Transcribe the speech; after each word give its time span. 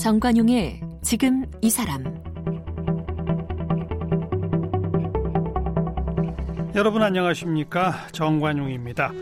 정관용의 0.00 0.80
지금 1.02 1.44
이 1.60 1.68
사람 1.68 2.02
여러분 6.74 7.02
안녕하십니까 7.02 8.06
정관용입니다. 8.12 9.12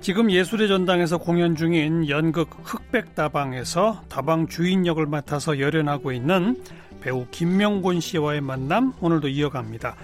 지금 0.00 0.30
예술의 0.30 0.68
전당에서 0.68 1.18
공연 1.18 1.56
중인 1.56 2.08
연극 2.08 2.50
흑백다방에서 2.62 4.02
다방 4.08 4.46
주인 4.46 4.86
역을 4.86 5.06
맡아서 5.06 5.58
열연하고 5.58 6.12
있는 6.12 6.62
배우 7.02 7.26
김명곤 7.30 8.00
씨와의 8.00 8.40
만남 8.40 8.92
오늘도 9.00 9.28
이어갑니다. 9.28 9.96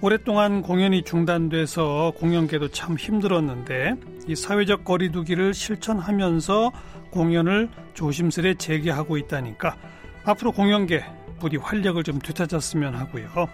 오랫동안 0.00 0.62
공연이 0.62 1.02
중단돼서 1.02 2.12
공연계도 2.16 2.68
참 2.68 2.96
힘들었는데 2.96 3.94
이 4.28 4.36
사회적 4.36 4.84
거리두기를 4.84 5.52
실천하면서 5.52 6.72
공연을 7.10 7.68
조심스레 7.94 8.54
재개하고 8.54 9.16
있다니까 9.18 9.76
앞으로 10.24 10.52
공연계 10.52 11.04
부디 11.40 11.56
활력을 11.56 12.04
좀 12.04 12.20
되찾았으면 12.20 12.94
하고요. 12.94 13.48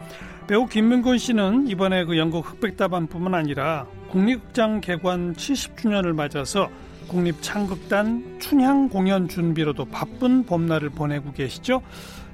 배우 0.46 0.66
김명곤 0.66 1.18
씨는 1.18 1.68
이번에 1.68 2.04
그 2.04 2.18
연극 2.18 2.46
흑백다방뿐만 2.46 3.34
아니라 3.34 3.86
국립극장 4.10 4.80
개관 4.80 5.34
70주년을 5.34 6.12
맞아서 6.14 6.68
국립 7.10 7.42
창극단 7.42 8.38
춘향 8.38 8.88
공연 8.88 9.26
준비로도 9.26 9.86
바쁜 9.86 10.44
봄날을 10.46 10.90
보내고 10.90 11.32
계시죠. 11.32 11.82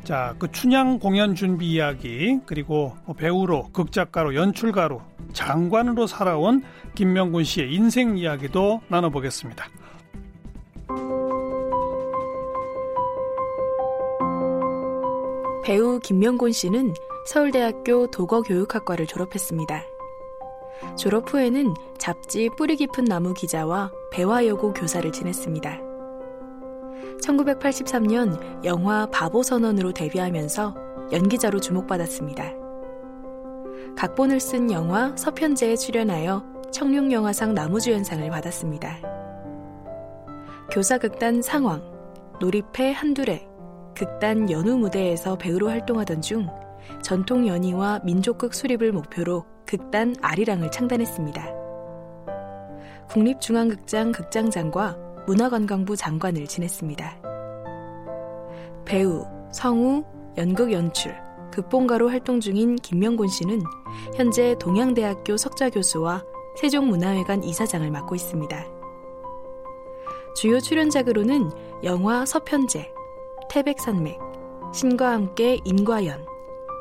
자, 0.05 0.35
그 0.39 0.53
춘향 0.53 0.99
공연 0.99 1.35
준비 1.35 1.73
이야기 1.73 2.39
그리고 2.45 2.95
뭐 3.07 3.17
배우로 3.17 3.71
극작가로 3.73 4.35
연출가로 4.35 5.01
장관으로 5.33 6.07
살아온 6.07 6.63
김명군 6.95 7.45
씨의 7.45 7.73
인생 7.73 8.19
이야기도 8.19 8.83
나눠보겠습니다. 8.89 9.67
배우 15.65 15.99
김명곤 16.01 16.53
씨는 16.53 16.93
서울대학교 17.27 18.11
도거교육학과를 18.11 19.07
졸업했습니다. 19.07 19.96
졸업 20.97 21.33
후에는 21.33 21.75
잡지 21.99 22.49
뿌리 22.57 22.77
깊은 22.77 23.05
나무 23.05 23.35
기자와 23.35 23.91
배화여고 24.13 24.73
교사를 24.73 25.11
지냈습니다. 25.11 25.81
1983년 27.23 28.65
영화 28.65 29.07
바보 29.07 29.43
선언으로 29.43 29.93
데뷔하면서 29.93 30.75
연기자로 31.13 31.61
주목받았습니다. 31.61 32.53
각본을 33.97 34.41
쓴 34.41 34.71
영화 34.71 35.15
서편제에 35.17 35.77
출연하여 35.77 36.45
청룡영화상 36.73 37.55
나무주연상을 37.55 38.29
받았습니다. 38.29 38.99
교사극단 40.71 41.41
상황, 41.43 41.83
놀이패 42.41 42.93
한두레, 42.93 43.49
극단 43.95 44.51
연우 44.51 44.77
무대에서 44.77 45.37
배우로 45.37 45.71
활동하던 45.71 46.21
중 46.21 46.49
전통 47.03 47.47
연희와 47.47 48.01
민족극 48.05 48.53
수립을 48.53 48.93
목표로 48.93 49.47
극단 49.67 50.15
아리랑을 50.23 50.71
창단했습니다. 50.71 51.45
국립중앙극장 53.11 54.13
극장장과 54.13 54.97
문화관광부 55.27 55.97
장관을 55.97 56.47
지냈습니다. 56.47 57.23
배우, 58.85 59.27
성우, 59.53 60.05
연극 60.39 60.73
연출, 60.73 61.15
극본가로 61.53 62.09
활동 62.09 62.41
중인 62.41 62.77
김명곤 62.77 63.29
씨는 63.29 63.63
현재 64.15 64.55
동양대학교 64.59 65.37
석좌교수와 65.37 66.25
세종문화회관 66.57 67.45
이사장을 67.45 67.91
맡고 67.91 68.15
있습니다. 68.15 68.65
주요 70.37 70.61
출연작으로는 70.61 71.51
영화 71.83 72.27
서편제, 72.27 72.93
태백산맥, 73.49 74.19
신과 74.75 75.13
함께 75.13 75.59
인과연, 75.65 76.25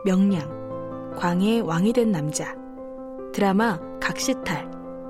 명량, 0.03 1.15
광해 1.17 1.61
왕이 1.61 1.93
된 1.93 2.11
남자, 2.11 2.55
드라마 3.35 3.77
각시탈, 3.99 4.65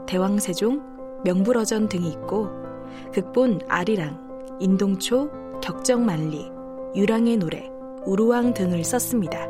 대왕세종, 0.07 1.21
명불허전 1.25 1.89
등이 1.89 2.09
있고 2.09 2.49
극본 3.13 3.61
아리랑, 3.69 4.57
인동초, 4.59 5.29
격정만리, 5.61 6.49
유랑의 6.95 7.37
노래, 7.37 7.69
우루왕 8.03 8.55
등을 8.55 8.83
썼습니다. 8.83 9.45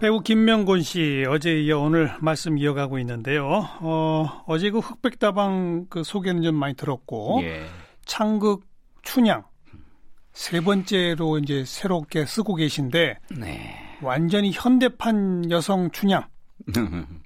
배우 0.00 0.20
김명곤 0.20 0.82
씨 0.82 1.24
어제 1.28 1.60
이어 1.60 1.80
오늘 1.80 2.12
말씀 2.20 2.56
이어가고 2.56 3.00
있는데요. 3.00 3.68
어, 3.80 4.44
어제 4.46 4.70
그 4.70 4.78
흑백다방 4.78 5.86
그 5.90 6.04
소개는 6.04 6.42
좀 6.42 6.54
많이 6.54 6.74
들었고 6.74 7.40
예. 7.42 7.64
창극 8.04 8.62
춘향 9.02 9.42
세 10.32 10.60
번째로 10.60 11.38
이제 11.38 11.64
새롭게 11.64 12.26
쓰고 12.26 12.54
계신데 12.54 13.18
네. 13.40 13.81
완전히 14.02 14.50
현대판 14.52 15.50
여성 15.50 15.90
춘향. 15.90 16.24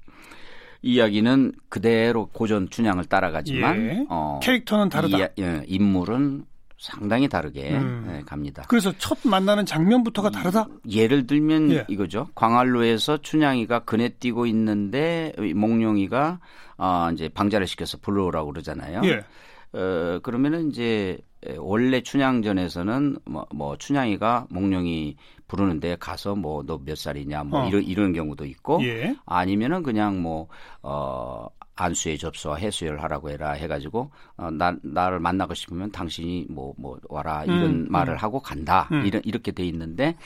이야기는 0.83 1.53
그대로 1.69 2.27
고전 2.27 2.71
춘향을 2.71 3.07
따라가지만 3.07 3.77
예. 3.89 4.07
어, 4.09 4.39
캐릭터는 4.43 4.89
다르다. 4.89 5.19
이, 5.19 5.27
예, 5.39 5.63
인물은 5.67 6.45
상당히 6.79 7.29
다르게 7.29 7.77
음. 7.77 8.05
네, 8.07 8.23
갑니다. 8.25 8.65
그래서 8.69 8.93
첫 8.99 9.19
만나는 9.25 9.67
장면부터가 9.67 10.31
다르다? 10.31 10.69
예를 10.89 11.27
들면 11.27 11.73
예. 11.73 11.85
이거죠. 11.89 12.29
광활로에서 12.35 13.19
춘향이가 13.19 13.81
그네 13.81 14.11
뛰고 14.21 14.47
있는데 14.47 15.33
몽룡이가 15.39 16.39
어, 16.79 17.11
이제 17.13 17.29
방자를 17.29 17.67
시켜서 17.67 17.99
불러오라고 17.99 18.53
그러잖아요. 18.53 19.01
예. 19.05 19.25
어, 19.73 20.21
그러면은 20.23 20.69
이제 20.71 21.19
원래 21.59 22.01
춘향전에서는 22.03 23.19
뭐, 23.27 23.47
뭐 23.55 23.77
춘향이가 23.77 24.47
몽룡이 24.51 25.17
부르는데 25.49 25.97
가서 25.97 26.35
뭐 26.35 26.63
너 26.65 26.79
몇 26.85 26.97
살이냐 26.99 27.45
뭐 27.45 27.63
어. 27.65 27.69
이런 27.69 27.83
이런 27.85 28.13
경우도 28.13 28.45
있고 28.47 28.83
예. 28.85 29.15
아니면은 29.27 29.83
그냥 29.83 30.21
뭐어 30.23 31.49
안수의 31.79 32.17
접수와 32.19 32.57
해수를 32.57 33.03
하라고 33.03 33.29
해라 33.31 33.53
해가지고 33.53 34.11
어, 34.39 34.51
나 34.51 34.75
나를 34.83 35.21
만나고 35.21 35.53
싶으면 35.55 35.93
당신이 35.93 36.47
뭐뭐 36.49 36.75
뭐 36.79 36.99
와라 37.11 37.45
이런 37.45 37.63
음, 37.65 37.87
말을 37.91 38.15
음. 38.15 38.19
하고 38.19 38.41
간다 38.41 38.89
음. 38.93 39.05
이런 39.07 39.21
이렇게 39.25 39.53
돼 39.53 39.65
있는데 39.67 40.17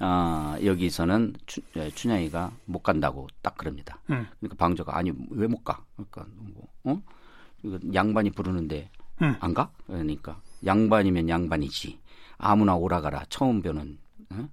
어 0.00 0.54
여기서는 0.62 1.34
추, 1.46 1.60
예, 1.76 1.90
춘향이가 1.90 2.52
못 2.66 2.80
간다고 2.82 3.26
딱 3.42 3.56
그럽니다. 3.56 3.98
음. 4.10 4.26
그러니까 4.38 4.56
방조가 4.58 4.96
아니 4.96 5.12
왜 5.30 5.48
못 5.48 5.64
가? 5.64 5.82
그러니까 5.96 6.26
뭐, 6.36 6.68
어 6.84 7.02
이거 7.64 7.78
양반이 7.94 8.30
부르는데 8.30 8.90
음. 9.22 9.34
안 9.40 9.54
가? 9.54 9.70
그러니까 9.86 10.40
양반이면 10.64 11.28
양반이지 11.28 11.98
아무나 12.38 12.76
오라가라 12.76 13.24
처음 13.28 13.62
뵈는 13.62 13.98
어? 14.30 14.48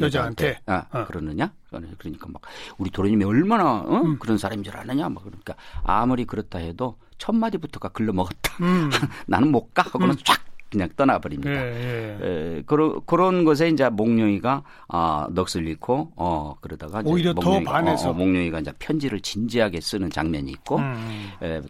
여자한테, 0.00 0.58
아, 0.66 0.84
어. 0.90 1.04
그러느냐? 1.06 1.52
그러니까 1.98 2.26
막 2.28 2.42
우리 2.78 2.90
도련님이 2.90 3.24
얼마나 3.24 3.78
어? 3.78 4.02
음. 4.02 4.18
그런 4.18 4.36
사람인 4.36 4.64
줄 4.64 4.76
아느냐? 4.76 5.08
막 5.08 5.22
그러니까 5.22 5.54
아무리 5.84 6.24
그렇다 6.24 6.58
해도 6.58 6.96
첫 7.18 7.34
마디부터가 7.34 7.90
글러 7.90 8.12
먹었다. 8.12 8.64
음. 8.64 8.90
나는 9.26 9.52
못 9.52 9.72
가. 9.72 9.82
하고는 9.82 10.10
음. 10.10 10.16
쫙 10.24 10.40
그냥 10.70 10.88
떠나버립니다. 10.96 11.50
예, 11.50 12.18
예. 12.20 12.26
에, 12.58 12.62
그런 12.62 13.00
그런 13.04 13.44
것에 13.44 13.68
이제 13.68 13.88
목룡이가 13.88 14.62
아 14.88 15.26
넋을 15.30 15.66
잃고 15.66 16.12
어 16.16 16.54
그러다가 16.60 17.02
오히려 17.04 17.34
목룡이더 17.34 17.70
반해서 17.70 18.08
어, 18.08 18.10
어, 18.10 18.14
목룡이가 18.14 18.60
이제 18.60 18.72
편지를 18.78 19.20
진지하게 19.20 19.80
쓰는 19.80 20.10
장면이 20.10 20.50
있고 20.52 20.76
음. 20.78 21.30
에, 21.42 21.60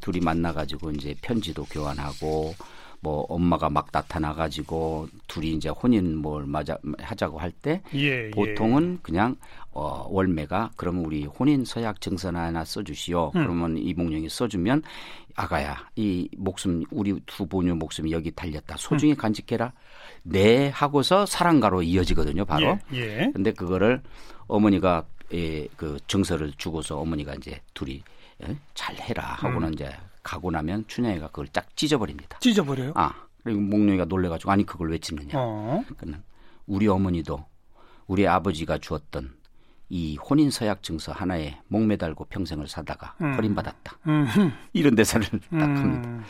둘이 0.00 0.20
만나가지고 0.20 0.90
이제 0.92 1.14
편지도 1.22 1.64
교환하고 1.64 2.54
뭐 3.00 3.24
엄마가 3.28 3.70
막 3.70 3.90
나타나 3.90 4.34
가지고 4.34 5.08
둘이 5.26 5.52
이제 5.52 5.70
혼인 5.70 6.16
뭘 6.16 6.44
맞아 6.46 6.76
하자고 6.98 7.38
할때 7.38 7.82
예, 7.94 8.26
예, 8.26 8.30
보통은 8.30 8.98
그냥 9.02 9.36
어 9.72 10.06
월매가 10.10 10.72
그러면 10.76 11.04
우리 11.04 11.24
혼인 11.24 11.64
서약 11.64 12.00
증서 12.00 12.28
하나 12.28 12.64
써주시오. 12.64 13.32
음. 13.34 13.42
그러면 13.42 13.78
이몽룡이 13.78 14.28
써주면 14.28 14.82
아가야 15.34 15.88
이 15.96 16.28
목숨 16.36 16.84
우리 16.90 17.18
두 17.24 17.46
보녀 17.46 17.74
목숨이 17.74 18.12
여기 18.12 18.30
달렸다. 18.30 18.76
소중히 18.76 19.12
음. 19.12 19.16
간직해라. 19.16 19.72
네 20.22 20.68
하고서 20.68 21.24
사랑가로 21.24 21.82
이어지거든요. 21.82 22.44
바로. 22.44 22.78
예, 22.92 22.98
예. 22.98 23.30
근데 23.32 23.52
그거를 23.52 24.02
어머니가 24.46 25.04
예, 25.32 25.66
그 25.76 25.98
증서를 26.06 26.52
주고서 26.58 26.98
어머니가 26.98 27.34
이제 27.36 27.60
둘이 27.72 28.02
예, 28.46 28.56
잘 28.74 28.94
해라 28.96 29.36
하고는 29.38 29.68
음. 29.68 29.74
이제 29.74 29.90
가고 30.22 30.50
나면 30.50 30.84
춘향이가 30.86 31.28
그걸 31.28 31.48
쫙 31.48 31.74
찢어버립니다. 31.76 32.38
찢어버려요? 32.40 32.92
아 32.94 33.26
그리고 33.42 33.60
목룡이가 33.60 34.04
놀래가지고 34.06 34.50
아니 34.50 34.64
그걸 34.64 34.90
왜 34.90 34.98
찢느냐? 34.98 35.32
어. 35.34 35.84
그는 35.96 36.22
우리 36.66 36.86
어머니도 36.88 37.44
우리 38.06 38.26
아버지가 38.26 38.78
주었던 38.78 39.34
이 39.88 40.16
혼인 40.16 40.50
서약 40.50 40.82
증서 40.82 41.12
하나에 41.12 41.58
목매달고 41.68 42.26
평생을 42.26 42.68
사다가 42.68 43.16
음. 43.20 43.36
버림받았다. 43.36 43.98
음. 44.06 44.26
이런 44.72 44.94
대사를 44.94 45.26
딱 45.28 45.40
음. 45.52 45.76
합니다. 45.76 46.24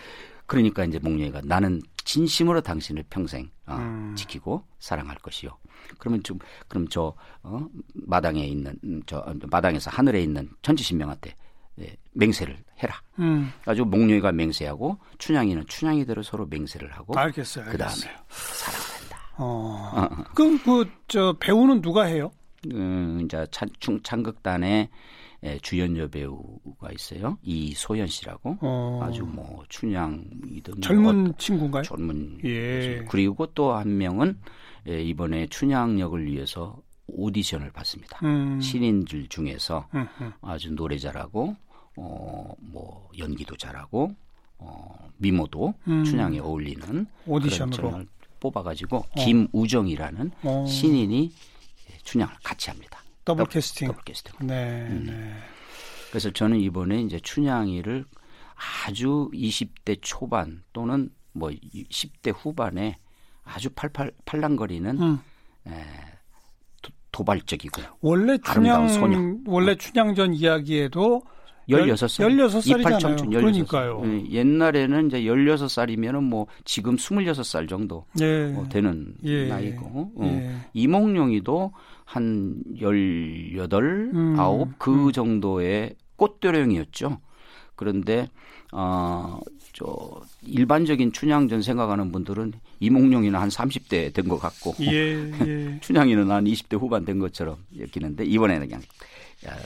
그러니까 0.46 0.84
이제 0.84 0.98
목룡이가 0.98 1.42
나는 1.44 1.80
진심으로 2.04 2.62
당신을 2.62 3.04
평생 3.10 3.50
어, 3.66 3.76
음. 3.76 4.14
지키고 4.16 4.64
사랑할 4.78 5.16
것이요. 5.16 5.50
그러면 5.98 6.22
좀 6.22 6.38
그럼 6.68 6.88
저 6.88 7.14
어, 7.42 7.66
마당에 7.94 8.44
있는 8.46 8.76
저 9.06 9.24
마당에서 9.50 9.90
하늘에 9.90 10.22
있는 10.22 10.48
천지신명한테 10.62 11.30
예, 11.30 11.34
맹세를 12.12 12.56
해라. 12.82 12.94
음. 13.18 13.52
아주 13.64 13.84
목룡이가 13.84 14.32
맹세하고 14.32 14.98
춘향이는 15.18 15.66
춘향이대로 15.66 16.22
서로 16.22 16.46
맹세를 16.46 16.90
하고 16.92 17.18
알겠어요. 17.18 17.66
그 17.70 17.78
다음에 17.78 17.94
사랑한다. 18.28 19.18
어. 19.38 19.90
어. 19.94 20.24
그럼 20.34 20.58
그 20.58 20.84
저 21.08 21.34
배우는 21.40 21.80
누가 21.82 22.04
해요? 22.04 22.30
음, 22.72 23.20
이제 23.24 23.46
찬, 23.50 23.68
창극단에 24.02 24.88
예, 25.42 25.58
주연 25.62 25.96
여 25.96 26.06
배우가 26.06 26.92
있어요. 26.92 27.38
이소연 27.42 28.06
씨라고 28.06 28.58
어. 28.60 29.00
아주 29.02 29.24
뭐 29.24 29.64
춘향이든 29.70 30.74
뭐 30.74 30.80
젊은 30.82 31.24
뭐, 31.24 31.34
친구인가요? 31.38 31.82
젊은 31.82 32.38
예. 32.44 33.02
그리고 33.08 33.46
또 33.54 33.72
한 33.74 33.96
명은 33.96 34.38
예, 34.88 35.02
이번에 35.02 35.46
춘향 35.46 35.98
역을 35.98 36.26
위해서 36.26 36.76
오디션을 37.14 37.70
봤습니다. 37.72 38.18
음. 38.24 38.60
신인들 38.60 39.28
중에서 39.28 39.88
음흠. 39.94 40.32
아주 40.42 40.70
노래 40.74 40.98
잘하고 40.98 41.56
어, 41.96 42.54
뭐 42.58 43.08
연기도 43.18 43.56
잘하고 43.56 44.14
어, 44.58 45.10
미모도 45.16 45.74
음. 45.88 46.04
춘향에 46.04 46.38
어울리는 46.38 47.06
오디션으로 47.26 48.04
뽑아가지고 48.40 48.96
어. 48.96 49.04
김우정이라는 49.16 50.30
어. 50.42 50.66
신인이 50.66 51.32
춘향을 52.04 52.34
같이 52.42 52.70
합니다. 52.70 53.02
더블, 53.24 53.44
더블 53.44 53.52
캐스팅. 53.52 53.88
더블 53.88 54.02
캐스팅. 54.04 54.46
네, 54.46 54.86
음. 54.88 55.04
네. 55.06 55.34
그래서 56.10 56.30
저는 56.30 56.58
이번에 56.60 57.02
이제 57.02 57.20
춘향이를 57.20 58.04
아주 58.86 59.30
20대 59.32 59.98
초반 60.02 60.62
또는 60.72 61.10
뭐 61.32 61.50
10대 61.50 62.34
후반에 62.36 62.98
아주 63.44 63.70
팔팔 63.70 64.12
팔랑거리는 64.24 65.00
음. 65.00 65.20
에, 65.66 65.84
도, 67.12 67.24
발적이고 67.24 67.82
원래 68.00 68.38
춘향 68.38 68.88
소녀. 68.88 69.36
원래 69.46 69.74
춘향전 69.74 70.34
이야기에도 70.34 71.22
16살. 71.68 72.26
16살이잖아요. 72.28 73.30
그러니까요. 73.30 74.02
예, 74.04 74.30
옛날에는 74.30 75.06
이제 75.06 75.22
16살이면은 75.22 76.22
뭐 76.22 76.46
지금 76.64 76.96
26살 76.96 77.68
정도 77.68 78.06
예. 78.20 78.46
뭐 78.48 78.68
되는 78.68 79.14
예. 79.24 79.46
나이고. 79.46 80.12
어. 80.16 80.24
예. 80.24 80.50
이몽룡이도 80.72 81.72
한 82.04 82.62
18, 82.80 84.10
음. 84.14 84.36
9그 84.36 85.06
음. 85.08 85.12
정도의 85.12 85.94
꽃도령이었죠. 86.16 87.18
그런데 87.76 88.28
어, 88.72 89.38
저 89.72 90.20
일반적인 90.42 91.12
춘향전 91.12 91.62
생각하는 91.62 92.12
분들은 92.12 92.52
이몽룡이는 92.80 93.38
한 93.38 93.48
30대 93.48 94.12
된 94.14 94.28
것 94.28 94.38
같고 94.38 94.74
예, 94.80 95.30
예. 95.46 95.78
춘향이는 95.82 96.30
한 96.30 96.44
20대 96.44 96.78
후반 96.78 97.04
된 97.04 97.18
것처럼 97.18 97.56
여기는데 97.78 98.24
이번에는 98.24 98.68
그냥 98.68 98.82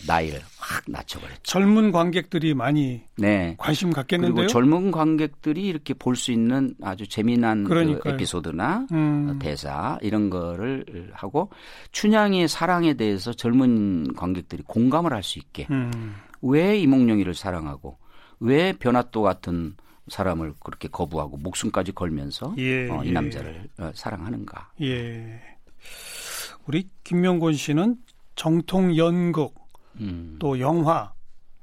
나이를 0.06 0.41
확 0.59 0.85
낮춰버렸죠. 0.87 1.41
젊은 1.43 1.91
관객들이 1.91 2.55
많이 2.55 3.03
네. 3.19 3.56
관심 3.59 3.91
갖겠는데요. 3.91 4.35
그리고 4.35 4.47
젊은 4.49 4.93
관객들이 4.93 5.67
이렇게 5.67 5.95
볼 5.95 6.15
수 6.15 6.31
있는 6.31 6.75
아주 6.81 7.09
재미난 7.09 7.65
그 7.65 8.09
에피소드나 8.09 8.87
음. 8.93 9.39
대사 9.41 9.99
이런 10.01 10.31
거를 10.31 11.11
하고 11.12 11.51
춘향의 11.91 12.47
사랑에 12.49 12.95
대해서 12.95 13.33
젊은 13.33 14.15
관객들이 14.15 14.62
공감을 14.67 15.12
할 15.12 15.25
수 15.25 15.41
있게 15.41 15.67
음. 15.71 16.15
왜 16.41 16.79
이몽룡이를 16.79 17.35
사랑하고 17.35 17.99
왜 18.40 18.72
변화도 18.72 19.22
같은 19.22 19.76
사람을 20.08 20.54
그렇게 20.60 20.88
거부하고 20.88 21.36
목숨까지 21.38 21.92
걸면서 21.92 22.54
예, 22.58 22.88
어, 22.90 23.02
이 23.04 23.08
예. 23.08 23.12
남자를 23.12 23.69
어, 23.78 23.90
사랑하는가. 23.94 24.72
예. 24.82 25.40
우리 26.66 26.88
김명곤 27.04 27.54
씨는 27.54 27.96
정통 28.36 28.96
연극 28.96 29.54
음. 30.00 30.36
또 30.38 30.58
영화 30.60 31.12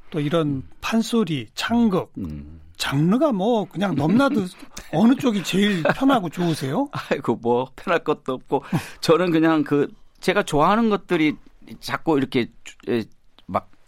또 0.10 0.20
이런 0.20 0.48
음. 0.48 0.70
판소리 0.82 1.48
창극 1.54 2.14
음. 2.18 2.62
장르가 2.78 3.32
뭐 3.32 3.66
그냥 3.66 3.96
넘나듯 3.96 4.50
어느 4.94 5.16
쪽이 5.16 5.44
제일 5.44 5.84
편하고 5.84 6.30
좋으세요? 6.30 6.88
아이고 6.92 7.36
뭐 7.36 7.72
편할 7.76 8.04
것도 8.04 8.34
없고 8.34 8.64
저는 9.02 9.32
그냥 9.32 9.64
그 9.64 9.88
제가 10.20 10.44
좋아하는 10.44 10.90
것들이 10.90 11.36
자꾸 11.80 12.18
이렇게 12.18 12.52
막 12.88 13.06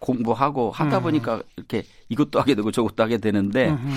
공부하고 0.03 0.69
하다 0.71 0.97
음. 0.97 1.03
보니까 1.03 1.41
이렇게 1.55 1.83
이것도 2.09 2.39
하게 2.39 2.55
되고 2.55 2.71
저것도 2.71 3.01
하게 3.01 3.17
되는데 3.17 3.69
음흠. 3.69 3.89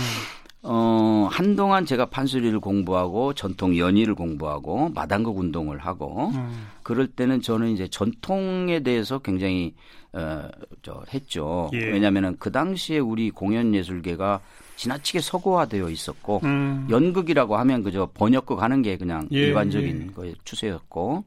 어, 0.62 1.28
한동안 1.30 1.84
제가 1.84 2.06
판소리를 2.06 2.58
공부하고 2.60 3.34
전통 3.34 3.76
연희를 3.76 4.14
공부하고 4.14 4.90
마당극 4.90 5.38
운동을 5.38 5.78
하고 5.78 6.30
음. 6.34 6.68
그럴 6.82 7.08
때는 7.08 7.42
저는 7.42 7.70
이제 7.70 7.88
전통에 7.88 8.80
대해서 8.80 9.18
굉장히 9.18 9.74
어, 10.12 10.48
저 10.82 11.02
했죠. 11.12 11.70
예. 11.74 11.78
왜냐하면은 11.78 12.36
그 12.38 12.50
당시에 12.50 12.98
우리 12.98 13.30
공연 13.30 13.74
예술계가 13.74 14.40
지나치게 14.76 15.20
서구화되어 15.20 15.90
있었고 15.90 16.40
음. 16.44 16.86
연극이라고 16.88 17.56
하면 17.56 17.82
그저 17.82 18.08
번역극 18.14 18.62
하는 18.62 18.82
게 18.82 18.96
그냥 18.96 19.28
예. 19.32 19.38
일반적인 19.38 20.06
예. 20.08 20.12
거의 20.12 20.34
추세였고 20.44 21.24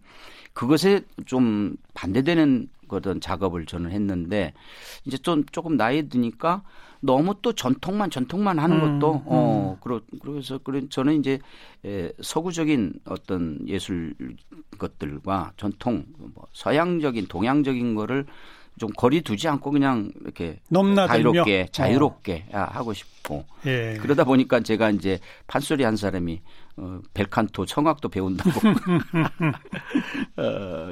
그것에 0.53 1.01
좀 1.25 1.75
반대되는 1.93 2.67
거던 2.89 3.21
작업을 3.21 3.65
저는 3.65 3.91
했는데 3.91 4.53
이제 5.05 5.17
좀 5.17 5.45
조금 5.53 5.77
나이 5.77 6.09
드니까 6.09 6.63
너무 6.99 7.35
또 7.41 7.53
전통만 7.53 8.09
전통만 8.09 8.59
하는 8.59 8.81
음, 8.81 8.99
것도 8.99 9.23
어 9.25 9.77
음. 9.77 9.81
그러 9.81 10.01
그래서 10.21 10.57
그런 10.57 10.89
저는 10.89 11.19
이제 11.19 11.39
에, 11.85 12.11
서구적인 12.21 12.93
어떤 13.05 13.65
예술 13.67 14.13
것들과 14.77 15.53
전통 15.55 16.03
뭐 16.17 16.45
서양적인 16.51 17.27
동양적인 17.27 17.95
거를 17.95 18.25
좀 18.77 18.89
거리 18.95 19.21
두지 19.21 19.47
않고 19.47 19.71
그냥 19.71 20.11
이렇게? 20.21 20.59
자유롭게 21.07 21.67
자유롭게 21.71 22.45
어. 22.53 22.57
하고 22.71 22.93
싶고 22.93 23.45
예. 23.65 23.97
그러다 24.01 24.23
보니까 24.23 24.61
제가 24.61 24.89
이제 24.91 25.19
판소리 25.47 25.83
한 25.83 25.95
사람이 25.95 26.41
어, 26.81 26.99
벨칸토 27.13 27.65
청악도 27.65 28.07
배운다고 28.09 28.51
어, 30.37 30.87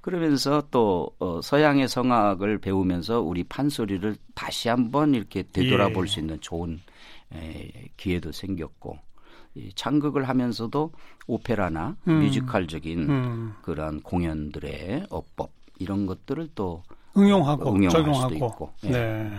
그러면서 0.00 0.62
또 0.70 1.10
어, 1.18 1.40
서양의 1.42 1.88
성악을 1.88 2.58
배우면서 2.58 3.20
우리 3.20 3.44
판소리를 3.44 4.16
다시 4.34 4.68
한번 4.68 5.14
이렇게 5.14 5.42
되돌아볼 5.50 6.06
예. 6.06 6.10
수 6.10 6.20
있는 6.20 6.38
좋은 6.40 6.80
에, 7.34 7.88
기회도 7.96 8.32
생겼고 8.32 8.98
이 9.54 9.72
창극을 9.74 10.28
하면서도 10.28 10.92
오페라나 11.26 11.96
음. 12.06 12.20
뮤지컬적인 12.20 13.10
음. 13.10 13.52
그런 13.62 14.00
공연들의 14.02 15.06
어법 15.10 15.50
이런 15.78 16.06
것들을 16.06 16.50
또 16.54 16.82
응용하고 17.16 17.70
응용할 17.74 17.90
적용하고. 17.90 18.34
수도 18.34 18.34
있고. 18.34 18.72
예. 18.84 18.90
네. 18.90 19.30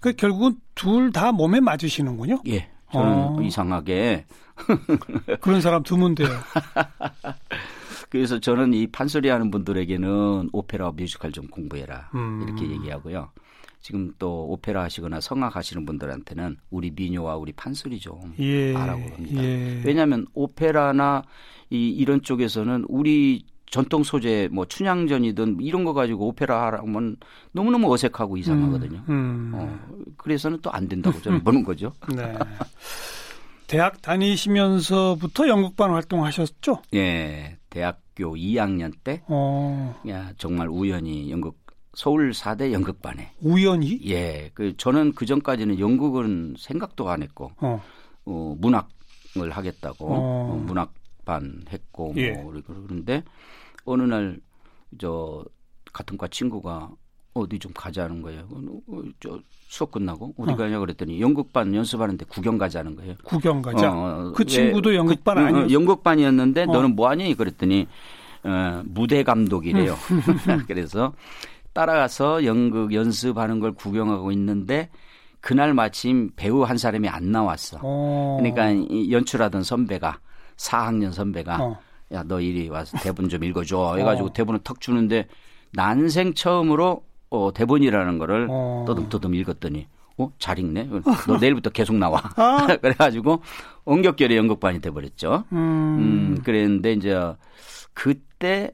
그 0.00 0.12
결국은 0.12 0.56
둘 0.74 1.10
다 1.12 1.32
몸에 1.32 1.60
맞으시는군요. 1.60 2.40
예. 2.48 2.68
저는 2.92 3.12
어. 3.12 3.38
이상하게 3.42 4.26
그런 5.40 5.60
사람 5.60 5.82
드문데요. 5.82 6.28
그래서 8.10 8.38
저는 8.38 8.72
이 8.72 8.86
판소리 8.86 9.28
하는 9.28 9.50
분들에게는 9.50 10.50
오페라 10.52 10.90
뮤지컬 10.92 11.30
좀 11.32 11.46
공부해라. 11.48 12.10
음. 12.14 12.42
이렇게 12.46 12.70
얘기하고요. 12.70 13.30
지금 13.80 14.12
또 14.18 14.46
오페라 14.48 14.82
하시거나 14.82 15.20
성악 15.20 15.56
하시는 15.56 15.84
분들한테는 15.86 16.56
우리 16.70 16.90
민요와 16.90 17.36
우리 17.36 17.52
판소리 17.52 17.98
좀 17.98 18.34
예. 18.38 18.74
알아고 18.74 19.02
합니다. 19.02 19.42
예. 19.42 19.82
왜냐하면 19.84 20.26
오페라나 20.34 21.22
이 21.70 21.90
이런 21.90 22.22
쪽에서는 22.22 22.86
우리 22.88 23.44
전통 23.70 24.02
소재 24.02 24.48
뭐 24.50 24.64
춘향전이든 24.66 25.58
이런 25.60 25.84
거 25.84 25.92
가지고 25.92 26.28
오페라 26.28 26.64
하라면 26.66 27.16
너무너무 27.52 27.92
어색하고 27.92 28.36
이상하거든요. 28.36 29.02
음, 29.08 29.10
음. 29.10 29.52
어, 29.54 29.78
그래서는 30.16 30.60
또 30.62 30.70
안 30.70 30.88
된다고 30.88 31.20
저는 31.20 31.42
보는 31.44 31.64
거죠. 31.64 31.92
네. 32.14 32.34
대학 33.66 34.00
다니시면서부터 34.00 35.48
연극반 35.48 35.90
활동하셨죠? 35.90 36.82
예. 36.94 37.58
대학교 37.70 38.34
2학년 38.36 38.92
때 39.04 39.22
어. 39.28 39.94
야, 40.08 40.32
정말 40.38 40.68
우연히 40.68 41.30
연극 41.30 41.56
서울 41.94 42.30
4대 42.32 42.72
연극반에 42.72 43.32
우연히? 43.40 44.00
예. 44.08 44.50
그 44.54 44.76
저는 44.76 45.12
그 45.14 45.26
전까지는 45.26 45.78
연극은 45.78 46.54
생각도 46.58 47.10
안 47.10 47.22
했고 47.22 47.52
어. 47.58 47.82
어 48.24 48.54
문학을 48.58 49.50
하겠다고 49.50 50.06
어. 50.06 50.52
어 50.52 50.56
문학 50.66 50.92
반 51.28 51.62
했고 51.70 52.12
뭐 52.12 52.22
예. 52.22 52.32
뭐 52.32 52.54
그런데 52.66 53.22
어느 53.84 54.02
날 54.02 54.40
저 54.98 55.44
같은 55.92 56.16
과 56.16 56.28
친구가 56.28 56.90
어디 57.34 57.58
좀 57.58 57.72
가자는 57.74 58.22
거예요. 58.22 58.48
어, 58.50 59.02
저 59.20 59.38
수업 59.68 59.92
끝나고 59.92 60.34
어디 60.38 60.52
어. 60.52 60.56
가냐 60.56 60.78
그랬더니 60.78 61.20
연극반 61.20 61.74
연습하는데 61.74 62.24
구경 62.28 62.56
가자는 62.58 62.96
거예요. 62.96 63.14
구경 63.24 63.60
가자. 63.60 63.92
어, 63.92 64.28
어그 64.28 64.44
친구도 64.44 64.94
연극반 64.94 65.36
그, 65.36 65.40
아니었어? 65.42 65.70
연극반이었는데 65.70 66.62
어. 66.62 66.66
너는 66.66 66.96
뭐 66.96 67.08
하니? 67.10 67.34
그랬더니 67.34 67.86
어, 68.44 68.82
무대 68.86 69.22
감독이래요. 69.22 69.94
그래서 70.66 71.12
따라가서 71.74 72.44
연극 72.44 72.92
연습하는 72.92 73.60
걸 73.60 73.72
구경하고 73.72 74.32
있는데 74.32 74.88
그날 75.40 75.74
마침 75.74 76.30
배우 76.34 76.62
한 76.62 76.76
사람이 76.76 77.08
안 77.08 77.30
나왔어. 77.30 77.78
어. 77.82 78.38
그러니까 78.40 79.10
연출하던 79.10 79.62
선배가 79.62 80.18
4학년 80.58 81.12
선배가 81.12 81.62
어. 81.62 81.78
야, 82.12 82.22
너 82.26 82.40
이리 82.40 82.68
와서 82.68 82.98
대본 82.98 83.28
좀 83.28 83.44
읽어줘. 83.44 83.96
해가지고 83.98 84.28
어. 84.28 84.32
대본을 84.32 84.60
턱 84.64 84.80
주는데 84.80 85.26
난생 85.72 86.34
처음으로 86.34 87.04
어, 87.30 87.52
대본이라는 87.54 88.18
거를 88.18 88.46
어. 88.50 88.84
떠듬떠듬 88.86 89.34
읽었더니 89.34 89.86
어, 90.18 90.32
잘 90.38 90.58
읽네. 90.58 90.88
너 91.26 91.36
내일부터 91.38 91.70
계속 91.70 91.96
나와. 91.96 92.22
아. 92.36 92.66
그래가지고 92.80 93.42
원격결의 93.84 94.36
연극반이 94.36 94.80
돼버렸죠. 94.80 95.44
음. 95.52 95.56
음, 95.56 96.42
그랬는데 96.42 96.92
이제 96.94 97.16
그때 97.94 98.72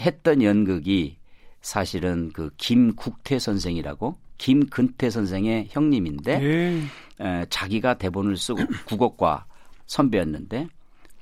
했던 0.00 0.42
연극이 0.42 1.18
사실은 1.60 2.30
그 2.32 2.50
김국태 2.56 3.38
선생이라고 3.38 4.16
김근태 4.38 5.10
선생의 5.10 5.66
형님인데 5.70 6.42
예. 6.42 7.24
에, 7.24 7.46
자기가 7.50 7.94
대본을 7.94 8.38
쓰고 8.38 8.62
국어과 8.86 9.44
선배였는데 9.86 10.68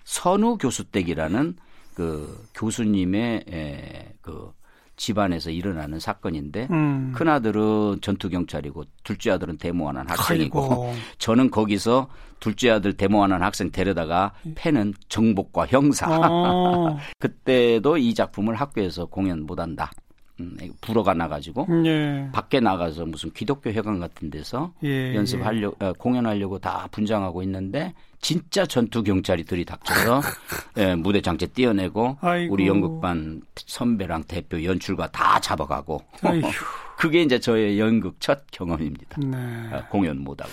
선우 0.09 0.57
교수댁이라는 0.57 1.57
그 1.93 2.47
교수님의 2.55 3.45
에, 3.53 4.15
그 4.23 4.51
집안에서 4.97 5.51
일어나는 5.51 6.01
사건인데 6.01 6.67
음. 6.71 7.13
큰 7.15 7.29
아들은 7.29 7.99
전투 8.01 8.31
경찰이고 8.31 8.85
둘째 9.05 9.33
아들은 9.33 9.59
데모하는 9.59 10.09
학생이고 10.09 10.61
아이고. 10.63 10.95
저는 11.19 11.51
거기서 11.51 12.09
둘째 12.41 12.71
아들 12.71 12.97
데모하는 12.97 13.43
학생 13.43 13.71
데려다가 13.71 14.33
패는 14.55 14.95
정복과 15.11 15.67
형사. 15.67 16.07
어. 16.09 16.97
그때도 17.21 17.99
이 17.99 18.15
작품을 18.15 18.55
학교에서 18.55 19.05
공연 19.05 19.43
못한다. 19.45 19.91
음, 20.41 20.57
불어가 20.81 21.15
나가지고 21.15 21.67
예. 21.87 22.29
밖에 22.33 22.61
나가서 22.61 23.07
무슨 23.07 23.31
기독교 23.33 23.71
회관 23.71 23.99
같은 23.99 24.31
데서 24.31 24.73
예, 24.85 25.15
연습하려 25.15 25.73
예. 25.83 25.93
공연하려고 25.99 26.59
다 26.59 26.89
분장하고 26.93 27.43
있는데 27.43 27.95
진짜 28.21 28.67
전투 28.67 29.03
경찰이 29.03 29.45
들이닥쳐서 29.45 30.21
예, 30.79 30.95
무대 30.95 31.21
장치 31.21 31.47
띄어내고 31.47 32.19
아이고. 32.21 32.55
우리 32.55 32.67
연극반 32.67 33.41
선배랑 33.57 34.25
대표 34.25 34.63
연출가 34.63 35.11
다 35.11 35.41
잡아가고 35.41 36.03
그게 36.99 37.23
이제 37.23 37.39
저의 37.39 37.79
연극 37.79 38.21
첫 38.21 38.43
경험입니다. 38.51 39.19
네. 39.21 39.37
아, 39.73 39.87
공연 39.89 40.19
못하고. 40.19 40.51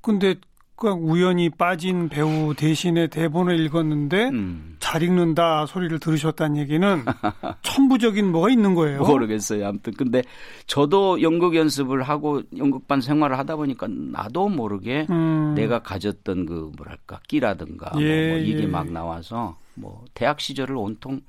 근데 0.00 0.34
그 0.34 0.40
우연히 0.84 1.50
빠진 1.50 2.08
배우 2.08 2.54
대신에 2.54 3.08
대본을 3.08 3.58
읽었는데 3.60 4.28
음. 4.28 4.76
잘 4.78 5.02
읽는다 5.02 5.66
소리를 5.66 5.98
들으셨다는 5.98 6.56
얘기는 6.56 7.04
천부적인 7.62 8.30
뭐가 8.30 8.50
있는 8.50 8.74
거예요. 8.74 9.00
모르겠어요. 9.02 9.66
아무튼 9.66 9.92
근데 9.94 10.22
저도 10.66 11.20
연극 11.22 11.56
연습을 11.56 12.02
하고 12.02 12.42
연극반 12.56 13.00
생활을 13.00 13.38
하다 13.38 13.56
보니까 13.56 13.86
나도 13.88 14.48
모르게 14.48 15.06
음. 15.10 15.54
내가 15.54 15.80
가졌던 15.80 16.46
그 16.46 16.70
뭐랄까 16.76 17.20
끼라든가 17.28 17.90
뭐 17.92 18.02
예, 18.02 18.28
뭐, 18.28 18.38
뭐 18.38 18.46
이게 18.46 18.62
예. 18.62 18.66
막 18.66 18.90
나와서 18.90 19.58
뭐 19.74 20.04
대학 20.14 20.40
시절을 20.40 20.76
온통 20.76 21.20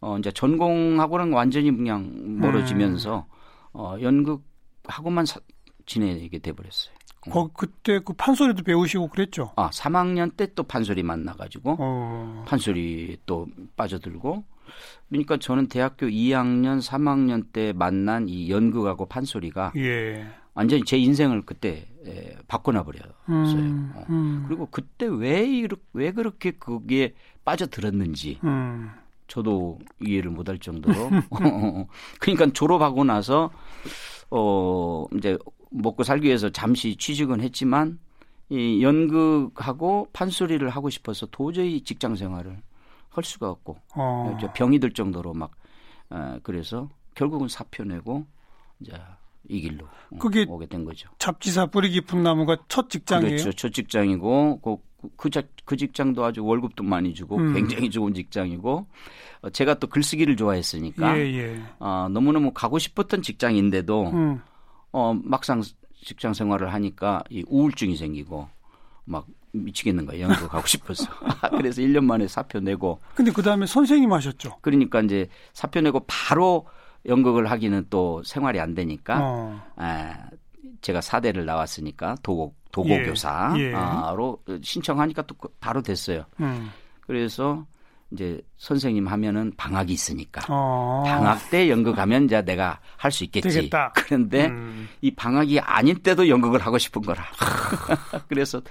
어 0.00 0.18
이제 0.18 0.30
전공하고는 0.30 1.32
완전히 1.32 1.70
그냥 1.70 2.10
멀어지면서 2.40 3.18
음. 3.18 3.70
어 3.74 3.96
연극 4.00 4.42
하고만 4.86 5.26
사, 5.26 5.40
지내게 5.86 6.38
돼 6.38 6.52
버렸어요. 6.52 6.94
거, 7.30 7.50
그때 7.52 8.00
그 8.04 8.12
판소리도 8.12 8.62
배우시고 8.64 9.08
그랬죠? 9.08 9.52
아, 9.56 9.70
3학년 9.70 10.36
때 10.36 10.46
또 10.54 10.62
판소리 10.62 11.02
만나가지고 11.02 11.76
어. 11.78 12.44
판소리 12.46 13.16
또 13.26 13.46
빠져들고 13.76 14.44
그러니까 15.08 15.36
저는 15.36 15.68
대학교 15.68 16.06
2학년, 16.06 16.80
3학년 16.82 17.46
때 17.52 17.72
만난 17.72 18.28
이 18.28 18.50
연극하고 18.50 19.06
판소리가 19.06 19.72
예. 19.76 20.26
완전히 20.54 20.84
제 20.84 20.96
인생을 20.98 21.42
그때 21.42 21.86
에, 22.06 22.36
바꿔놔 22.46 22.84
버렸어요. 22.84 23.12
음, 23.30 23.92
어. 23.96 24.04
음. 24.10 24.44
그리고 24.46 24.66
그때 24.70 25.06
왜 25.06 25.44
이렇게 25.44 25.82
왜 25.92 26.12
그렇게 26.12 26.52
거기에 26.52 27.14
빠져들었는지 27.44 28.38
음. 28.44 28.90
저도 29.26 29.78
이해를 30.00 30.30
못할 30.30 30.58
정도로 30.58 30.94
그러니까 32.20 32.46
졸업하고 32.52 33.04
나서 33.04 33.50
어 34.30 35.06
이제 35.16 35.36
먹고 35.74 36.04
살기 36.04 36.26
위해서 36.26 36.50
잠시 36.50 36.96
취직은 36.96 37.40
했지만 37.40 37.98
이 38.48 38.82
연극하고 38.82 40.08
판소리를 40.12 40.66
하고 40.68 40.90
싶어서 40.90 41.26
도저히 41.26 41.80
직장 41.80 42.14
생활을 42.14 42.60
할 43.08 43.24
수가 43.24 43.50
없고 43.50 43.78
어. 43.94 44.36
병이 44.52 44.78
들 44.78 44.92
정도로 44.92 45.34
막 45.34 45.52
어, 46.10 46.38
그래서 46.42 46.88
결국은 47.14 47.48
사표 47.48 47.84
내고 47.84 48.26
이제 48.80 48.92
이 49.48 49.60
길로 49.60 49.86
그게 50.18 50.46
오게 50.48 50.66
된 50.66 50.84
거죠. 50.84 51.08
잡지사 51.18 51.66
뿌리 51.66 51.90
깊은 51.90 52.22
나무가 52.22 52.56
첫 52.68 52.90
직장이에요. 52.90 53.30
그렇죠. 53.30 53.52
첫 53.52 53.72
직장이고 53.72 54.60
그, 54.60 54.76
그, 55.16 55.30
그 55.64 55.76
직장도 55.76 56.24
아주 56.24 56.44
월급도 56.44 56.82
많이 56.82 57.14
주고 57.14 57.36
음. 57.36 57.52
굉장히 57.52 57.90
좋은 57.90 58.14
직장이고 58.14 58.86
어, 59.42 59.50
제가 59.50 59.74
또 59.74 59.86
글쓰기를 59.86 60.36
좋아했으니까 60.36 61.18
예, 61.18 61.22
예. 61.22 61.62
어, 61.78 62.08
너무너무 62.10 62.52
가고 62.52 62.78
싶었던 62.78 63.22
직장인데도 63.22 64.10
음. 64.10 64.40
어, 64.94 65.12
막상 65.24 65.60
직장 66.04 66.32
생활을 66.34 66.72
하니까 66.72 67.24
이 67.28 67.44
우울증이 67.48 67.96
생기고 67.96 68.48
막 69.04 69.26
미치겠는 69.50 70.06
거예요. 70.06 70.28
연극 70.28 70.48
가고 70.48 70.66
싶어서. 70.68 71.04
그래서 71.56 71.82
1년 71.82 72.04
만에 72.04 72.28
사표 72.28 72.60
내고. 72.60 73.00
근데 73.16 73.32
그 73.32 73.42
다음에 73.42 73.66
선생님 73.66 74.12
하셨죠? 74.12 74.58
그러니까 74.60 75.00
이제 75.00 75.28
사표 75.52 75.80
내고 75.80 76.00
바로 76.06 76.66
연극을 77.06 77.50
하기는 77.50 77.86
또 77.90 78.22
생활이 78.22 78.60
안 78.60 78.74
되니까, 78.74 79.18
어. 79.20 79.60
에, 79.80 80.12
제가 80.80 81.00
사대를 81.00 81.44
나왔으니까 81.44 82.16
도고, 82.22 82.54
도고교사로 82.70 83.58
예, 84.48 84.52
예. 84.52 84.60
신청하니까 84.62 85.22
또 85.22 85.34
바로 85.60 85.82
됐어요. 85.82 86.24
음. 86.40 86.70
그래서 87.00 87.66
이제 88.14 88.40
선생님 88.56 89.06
하면은 89.06 89.52
방학이 89.56 89.92
있으니까 89.92 90.40
어. 90.48 91.02
방학 91.06 91.50
때 91.50 91.68
연극 91.68 91.98
하면 91.98 92.24
이제 92.24 92.40
내가 92.42 92.80
할 92.96 93.12
수 93.12 93.24
있겠지. 93.24 93.48
되겠다. 93.48 93.92
그런데 93.94 94.46
음. 94.46 94.88
이 95.02 95.10
방학이 95.10 95.60
아닌 95.60 95.96
때도 96.02 96.28
연극을 96.28 96.60
하고 96.60 96.78
싶은 96.78 97.02
거라. 97.02 97.24
그래서 98.28 98.62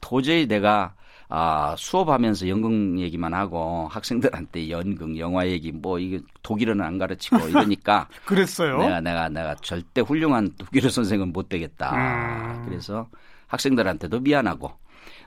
도저히 0.00 0.46
내가 0.46 0.94
아, 1.28 1.74
수업하면서 1.76 2.48
연극 2.48 2.98
얘기만 3.00 3.34
하고 3.34 3.88
학생들한테 3.90 4.70
연극, 4.70 5.18
영화 5.18 5.46
얘기 5.48 5.72
뭐 5.72 5.98
이게 5.98 6.20
독일어는 6.42 6.84
안 6.84 6.98
가르치고 6.98 7.36
이러니까 7.50 8.08
그랬어요. 8.24 8.78
내가 8.78 9.00
내가 9.00 9.28
내가 9.28 9.54
절대 9.56 10.00
훌륭한 10.02 10.50
독일어 10.56 10.88
선생은 10.88 11.32
못 11.32 11.48
되겠다. 11.48 11.94
음. 11.94 12.64
그래서 12.68 13.08
학생들한테도 13.48 14.20
미안하고 14.20 14.70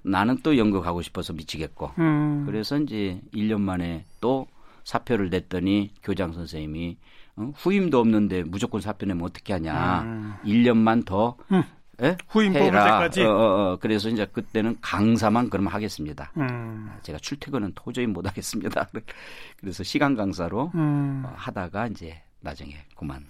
나는 0.03 0.37
또 0.43 0.57
연극 0.57 0.85
하고 0.85 1.01
싶어서 1.01 1.33
미치겠고. 1.33 1.91
음. 1.99 2.43
그래서 2.45 2.77
이제 2.77 3.21
1년 3.33 3.61
만에 3.61 4.05
또 4.21 4.47
사표를 4.83 5.29
냈더니 5.29 5.91
교장 6.03 6.33
선생님이 6.33 6.97
어? 7.35 7.51
후임도 7.55 7.99
없는데 7.99 8.43
무조건 8.43 8.81
사표 8.81 9.05
내면 9.05 9.25
어떻게 9.25 9.53
하냐. 9.53 10.01
음. 10.01 10.33
1년만 10.45 11.05
더 11.05 11.35
음. 11.51 11.63
예? 12.01 12.17
후임 12.29 12.53
뽑을 12.53 12.71
때까지. 12.71 13.23
어, 13.23 13.29
어, 13.29 13.71
어. 13.73 13.77
그래서 13.79 14.09
이제 14.09 14.25
그때는 14.25 14.77
강사만 14.81 15.49
그러면 15.49 15.73
하겠습니다. 15.73 16.31
음. 16.37 16.91
제가 17.01 17.19
출퇴근은 17.19 17.73
도저히 17.75 18.07
못 18.07 18.25
하겠습니다. 18.25 18.87
그래서 19.59 19.83
시간 19.83 20.15
강사로 20.15 20.71
음. 20.75 21.23
어, 21.25 21.33
하다가 21.35 21.87
이제 21.87 22.21
나중에 22.39 22.75
그만 22.95 23.25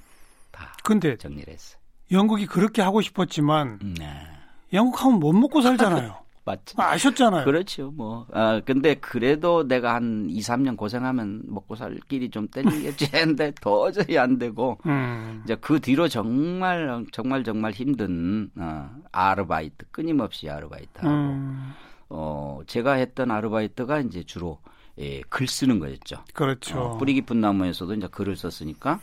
다 0.52 0.74
근데 0.84 1.18
정리를 1.18 1.52
했어요. 1.52 1.80
연극이 2.12 2.46
그렇게 2.46 2.82
하고 2.82 3.02
싶었지만 3.02 3.80
네. 3.98 4.28
연극하면 4.74 5.20
못 5.20 5.34
먹고 5.34 5.62
살잖아요. 5.62 6.18
맞죠. 6.50 6.82
아, 6.82 6.94
아셨잖아요. 6.94 7.46
그렇죠. 7.46 7.92
뭐. 7.92 8.26
아, 8.34 8.60
근데 8.66 8.96
그래도 8.96 9.68
내가 9.68 9.94
한 9.94 10.28
2, 10.30 10.40
3년 10.40 10.78
고생하면 10.78 11.44
먹고 11.46 11.76
살 11.76 12.00
길이 12.08 12.32
좀 12.32 12.48
땡기겠지 12.48 13.10
했는데 13.14 13.54
도저히 13.62 14.18
안 14.18 14.40
되고 14.40 14.80
음. 14.88 15.42
이제 15.44 15.56
그 15.56 15.80
뒤로 15.80 16.08
정말 16.08 17.06
정말 17.12 17.44
정말 17.44 17.72
힘든 17.72 18.50
어, 18.58 18.90
아르바이트 19.12 19.86
끊임없이 19.92 20.50
아르바이트 20.50 20.90
하고 20.98 21.10
음. 21.10 21.74
어, 22.10 22.62
제가 22.66 22.94
했던 22.94 23.30
아르바이트가 23.30 24.00
이제 24.02 24.24
주로 24.24 24.60
예, 24.98 25.22
글 25.30 25.48
쓰는 25.48 25.80
거였죠. 25.80 26.24
그렇죠. 26.34 26.80
어, 26.80 26.98
뿌리 26.98 27.14
깊은 27.14 27.40
나무에서도 27.40 27.94
이제 27.94 28.08
글을 28.08 28.36
썼으니까 28.36 29.00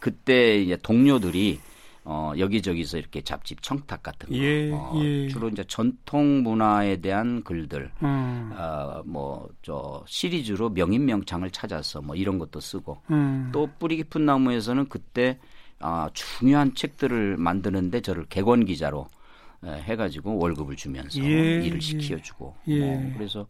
그때 0.00 0.58
이제 0.58 0.76
동료들이 0.76 1.60
어, 2.10 2.32
여기저기서 2.38 2.96
이렇게 2.96 3.20
잡집 3.20 3.62
청탁 3.62 4.02
같은 4.02 4.30
거. 4.30 4.34
예, 4.34 4.70
어, 4.72 4.94
예. 4.96 5.28
주로 5.28 5.50
이제 5.50 5.62
전통 5.64 6.42
문화에 6.42 6.96
대한 7.02 7.44
글들. 7.44 7.92
음. 8.02 8.50
어, 8.56 9.02
뭐, 9.04 9.46
저, 9.60 10.02
시리즈로 10.06 10.70
명인 10.70 11.04
명창을 11.04 11.50
찾아서 11.50 12.00
뭐 12.00 12.16
이런 12.16 12.38
것도 12.38 12.60
쓰고. 12.60 13.02
음. 13.10 13.50
또 13.52 13.68
뿌리 13.78 13.96
깊은 13.98 14.24
나무에서는 14.24 14.88
그때 14.88 15.38
아, 15.80 16.08
중요한 16.14 16.74
책들을 16.74 17.36
만드는데 17.36 18.00
저를 18.00 18.24
객원 18.30 18.64
기자로 18.64 19.06
에, 19.64 19.82
해가지고 19.82 20.38
월급을 20.38 20.76
주면서 20.76 21.22
예, 21.22 21.60
일을 21.62 21.82
시켜주고. 21.82 22.56
예. 22.68 22.80
뭐 22.80 23.12
그래서 23.18 23.46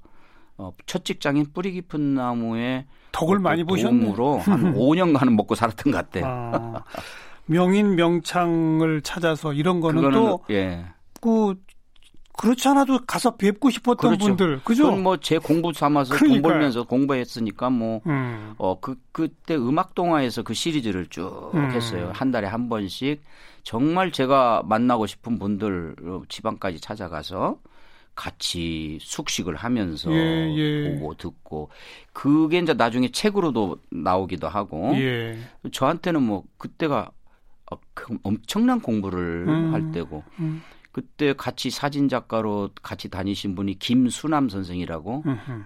어, 0.57 0.73
첫 0.85 1.05
직장인 1.05 1.47
뿌리 1.55 1.71
깊은 1.71 2.15
나무에 2.15 2.87
덕을 3.13 3.39
많이 3.39 3.63
보셨네. 3.63 4.05
한 4.09 4.15
5년간은 4.75 5.37
먹고 5.37 5.55
살았던 5.55 5.93
것 5.93 5.99
같아요. 5.99 6.25
아. 6.27 6.83
명인 7.49 7.97
명창을 7.97 9.03
찾아서 9.03 9.53
이런 9.53 9.81
거는 9.81 10.11
또 10.11 10.45
예. 10.51 10.85
그 11.21 11.55
그렇지 12.39 12.69
않아도 12.69 13.01
가서 13.05 13.37
뵙고 13.37 13.69
싶었던 13.69 13.97
그렇죠. 13.97 14.27
분들, 14.27 14.61
그죠? 14.63 14.93
뭐제 14.93 15.39
공부 15.39 15.73
삼아서 15.73 16.15
그러니까요. 16.15 16.41
돈 16.41 16.51
벌면서 16.51 16.85
공부했으니까 16.85 17.69
뭐, 17.69 18.01
음. 18.07 18.55
어, 18.59 18.79
그, 18.79 18.95
그때 19.11 19.57
음악 19.57 19.97
동화에서 19.97 20.45
그 20.45 20.55
시리즈를 20.55 21.09
쭉 21.09 21.51
음. 21.55 21.73
했어요. 21.73 22.13
한 22.15 22.31
달에 22.31 22.47
한 22.47 22.69
번씩. 22.69 23.21
정말 23.65 24.13
제가 24.13 24.63
만나고 24.65 25.07
싶은 25.07 25.39
분들 25.39 25.97
지방까지 26.29 26.81
찾아가서 26.81 27.59
같이 28.15 28.99
숙식을 29.01 29.57
하면서 29.57 30.11
예, 30.11 30.55
예. 30.57 30.95
보고 30.95 31.15
듣고 31.15 31.71
그게 32.13 32.59
이제 32.59 32.73
나중에 32.73 33.11
책으로도 33.11 33.79
나오기도 33.91 34.49
하고 34.49 34.93
예. 34.95 35.39
저한테는 35.71 36.23
뭐 36.23 36.45
그때가 36.57 37.11
엄청난 38.23 38.81
공부를 38.81 39.47
음, 39.49 39.75
할 39.75 39.93
때고 39.93 40.25
음. 40.41 40.63
그때 40.93 41.33
같이 41.33 41.71
사진 41.71 42.09
작가로 42.09 42.71
같이 42.83 43.09
다니신 43.09 43.55
분이 43.55 43.79
김수남 43.79 44.49
선생이라고 44.49 45.23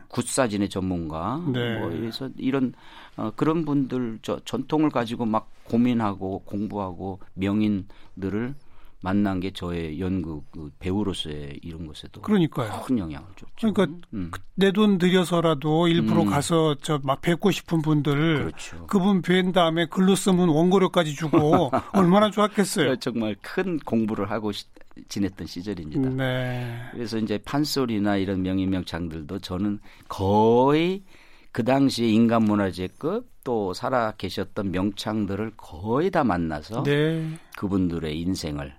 굿사진의 0.08 0.68
전문가 0.68 1.42
네. 1.52 1.78
뭐 1.78 1.88
그래서 1.88 2.28
이런 2.36 2.74
어, 3.16 3.32
그런 3.34 3.64
분들 3.64 4.18
저 4.22 4.40
전통을 4.44 4.90
가지고 4.90 5.24
막 5.24 5.50
고민하고 5.64 6.40
공부하고 6.40 7.20
명인들을 7.34 8.54
만난 9.02 9.40
게 9.40 9.50
저의 9.52 10.00
연극 10.00 10.50
그 10.52 10.70
배우로서의 10.78 11.60
이런 11.62 11.86
것에도 11.86 12.22
그러니까요. 12.22 12.82
큰 12.86 12.98
영향을 12.98 13.26
줬죠. 13.36 13.72
그러니까 13.72 13.98
음. 14.14 14.28
그 14.30 14.40
내돈 14.54 14.98
들여서라도 14.98 15.88
일부러 15.88 16.22
음. 16.22 16.30
가서 16.30 16.76
저 16.76 17.00
막 17.02 17.20
뵙고 17.20 17.50
싶은 17.50 17.82
분들 17.82 18.12
그렇죠. 18.38 18.86
그분 18.86 19.22
뵌 19.22 19.52
다음에 19.52 19.86
글로 19.86 20.14
쓰면 20.14 20.48
원고료까지 20.48 21.14
주고 21.14 21.70
얼마나 21.92 22.30
좋았겠어요. 22.30 22.96
정말 22.96 23.36
큰 23.42 23.78
공부를 23.78 24.30
하고 24.30 24.52
시, 24.52 24.66
지냈던 25.08 25.46
시절입니다. 25.46 26.10
네. 26.10 26.78
그래서 26.92 27.18
이제 27.18 27.38
판소리나 27.38 28.16
이런 28.18 28.42
명인명창들도 28.42 29.40
저는 29.40 29.80
거의 30.08 31.02
그 31.50 31.64
당시에 31.64 32.08
인간문화재급 32.08 33.26
또 33.44 33.74
살아 33.74 34.12
계셨던 34.16 34.70
명창들을 34.70 35.52
거의 35.56 36.10
다 36.10 36.22
만나서 36.24 36.84
네. 36.84 37.26
그분들의 37.56 38.18
인생을 38.20 38.74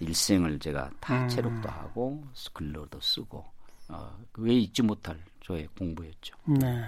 일생을 0.00 0.58
제가 0.58 0.90
다 1.00 1.22
음. 1.22 1.28
체력도 1.28 1.68
하고 1.68 2.22
글로도 2.52 3.00
쓰고 3.00 3.44
어, 3.88 4.10
왜 4.38 4.54
잊지 4.54 4.82
못할 4.82 5.16
저의 5.40 5.68
공부였죠. 5.78 6.34
네. 6.44 6.84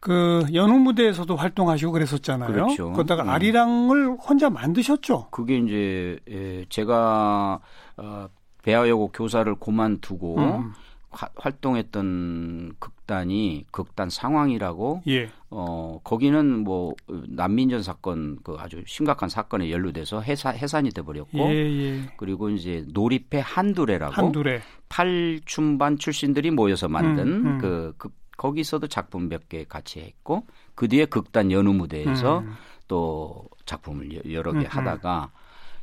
그 0.00 0.44
연우 0.52 0.78
무대에서도 0.80 1.34
활동하시고 1.34 1.92
그랬었잖아요. 1.92 2.52
그렇죠. 2.52 2.92
그러다가 2.92 3.22
음. 3.22 3.30
아리랑을 3.30 4.16
혼자 4.18 4.50
만드셨죠. 4.50 5.28
그게 5.30 5.56
이제 5.56 6.18
예, 6.28 6.66
제가 6.68 7.58
어, 7.96 8.28
배아여고 8.62 9.12
교사를 9.12 9.54
그만두고 9.54 10.38
음. 10.38 10.72
화, 11.14 11.28
활동했던 11.36 12.74
극단이 12.78 13.64
극단 13.70 14.10
상황이라고 14.10 15.02
예. 15.08 15.30
어 15.50 16.00
거기는 16.02 16.64
뭐 16.64 16.94
난민전 17.08 17.82
사건 17.82 18.38
그 18.42 18.56
아주 18.58 18.82
심각한 18.86 19.28
사건에 19.28 19.70
연루돼서 19.70 20.20
해사, 20.20 20.50
해산이 20.50 20.90
돼 20.90 21.02
버렸고 21.02 21.38
예, 21.38 21.54
예. 21.54 22.00
그리고 22.16 22.50
이제 22.50 22.84
놀이패 22.92 23.40
한두레라고 23.40 24.12
한두레. 24.12 24.60
팔춤반 24.88 25.98
출신들이 25.98 26.50
모여서 26.50 26.88
만든 26.88 27.28
음, 27.28 27.46
음. 27.46 27.58
그, 27.58 27.94
그 27.96 28.08
거기서도 28.36 28.88
작품 28.88 29.28
몇 29.28 29.48
개 29.48 29.64
같이 29.64 30.00
했고 30.00 30.44
그 30.74 30.88
뒤에 30.88 31.04
극단 31.06 31.52
연우 31.52 31.72
무대에서 31.72 32.40
음. 32.40 32.54
또 32.88 33.48
작품을 33.66 34.32
여러 34.32 34.50
개 34.52 34.58
음, 34.58 34.62
음. 34.62 34.66
하다가 34.68 35.30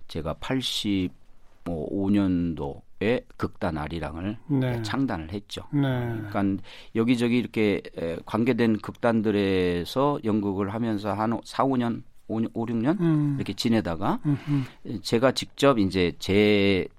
제가 0.07 0.33
85년도 0.35 2.81
의 3.01 3.25
극단 3.35 3.79
아리랑을 3.79 4.37
네. 4.47 4.79
창단을 4.83 5.31
했죠. 5.31 5.63
네. 5.73 5.81
그러니까 5.81 6.63
여기저기 6.93 7.35
이렇게 7.35 7.81
관계된 8.25 8.77
극단들에서 8.77 10.19
연극을 10.23 10.71
하면서 10.71 11.11
한 11.11 11.39
4, 11.43 11.63
5년, 11.63 12.03
5, 12.27 12.41
5 12.53 12.65
6년 12.67 12.99
음. 12.99 13.35
이렇게 13.37 13.53
지내다가 13.53 14.19
음흠. 14.23 15.01
제가 15.01 15.31
직접 15.31 15.79
이제 15.79 16.13
제의 16.19 16.89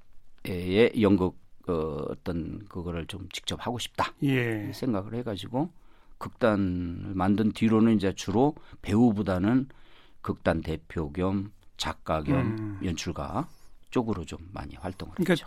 연극 1.01 1.41
어, 1.69 2.07
어떤 2.09 2.65
그거를 2.69 3.07
좀 3.07 3.29
직접 3.33 3.65
하고 3.65 3.79
싶다 3.79 4.13
예. 4.25 4.73
생각을 4.75 5.15
해가지고 5.15 5.71
극단을 6.19 7.15
만든 7.15 7.53
뒤로는 7.53 7.95
이제 7.95 8.13
주로 8.15 8.57
배우보다는 8.83 9.69
극단 10.21 10.63
대표 10.63 11.13
겸 11.13 11.53
작가 11.77 12.23
겸 12.23 12.57
음. 12.59 12.81
연출가 12.85 13.49
쪽으로 13.91 14.25
좀 14.25 14.39
많이 14.53 14.75
활동을 14.75 15.15
그러니까 15.15 15.33
했죠. 15.33 15.47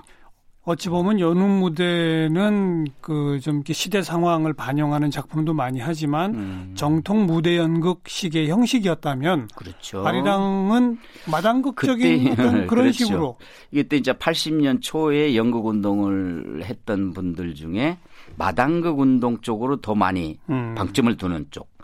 어찌 0.66 0.90
보면 0.90 1.20
연극 1.20 1.60
무대는 1.60 2.88
그 3.02 3.36
좀 3.46 3.62
시대 3.68 4.02
상황을 4.02 4.54
반영하는 4.54 5.12
작품도 5.12 5.54
많이 5.54 5.80
하지만 5.80 6.34
음. 6.34 6.72
정통 6.76 7.26
무대 7.28 7.58
연극식의 7.58 8.50
형식이었다면 8.50 9.50
그렇죠. 9.56 10.06
아리랑은 10.06 10.98
마당극적인 11.30 12.30
그때, 12.32 12.36
그런 12.36 12.68
그렇죠. 12.68 12.92
식으로 12.92 13.38
이때 13.72 13.98
이제 13.98 14.14
80년 14.14 14.82
초에 14.82 15.36
연극 15.36 15.68
운동을 15.68 16.64
했던 16.64 17.14
분들 17.14 17.54
중에 17.56 17.98
마당극 18.38 19.00
운동 19.00 19.40
쪽으로 19.42 19.78
더 19.82 19.94
많이 19.94 20.40
음. 20.50 20.74
방점을 20.76 21.16
두는 21.18 21.46
쪽 21.52 21.75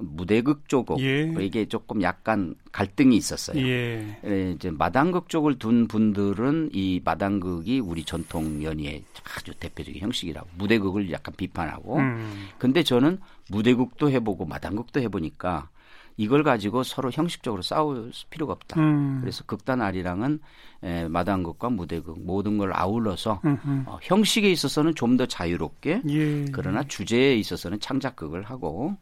무대극 0.00 0.68
쪽하고 0.68 1.00
예. 1.02 1.32
이게 1.40 1.66
조금 1.66 2.02
약간 2.02 2.54
갈등이 2.72 3.16
있었어요. 3.16 3.60
예. 3.66 4.18
예. 4.24 4.52
이제 4.52 4.70
마당극 4.70 5.28
쪽을 5.28 5.58
둔 5.58 5.88
분들은 5.88 6.70
이 6.72 7.00
마당극이 7.04 7.80
우리 7.80 8.04
전통 8.04 8.62
연희의 8.62 9.02
아주 9.36 9.52
대표적인 9.54 10.00
형식이라고 10.00 10.48
무대극을 10.56 11.10
약간 11.12 11.34
비판하고 11.36 11.96
음. 11.98 12.48
근데 12.58 12.82
저는 12.82 13.18
무대극도 13.50 14.10
해보고 14.10 14.46
마당극도 14.46 15.00
해보니까 15.00 15.68
이걸 16.20 16.42
가지고 16.42 16.82
서로 16.82 17.12
형식적으로 17.12 17.62
싸울 17.62 18.10
필요가 18.28 18.52
없다. 18.52 18.80
음. 18.80 19.18
그래서 19.20 19.44
극단 19.46 19.80
아리랑은 19.80 20.40
에, 20.82 21.06
마당극과 21.08 21.70
무대극 21.70 22.18
모든 22.20 22.58
걸 22.58 22.72
아울러서 22.74 23.40
어, 23.86 23.98
형식에 24.02 24.50
있어서는 24.50 24.94
좀 24.94 25.16
더 25.16 25.26
자유롭게 25.26 26.02
예. 26.08 26.44
그러나 26.52 26.82
주제에 26.84 27.34
있어서는 27.36 27.80
창작극을 27.80 28.42
하고 28.42 28.96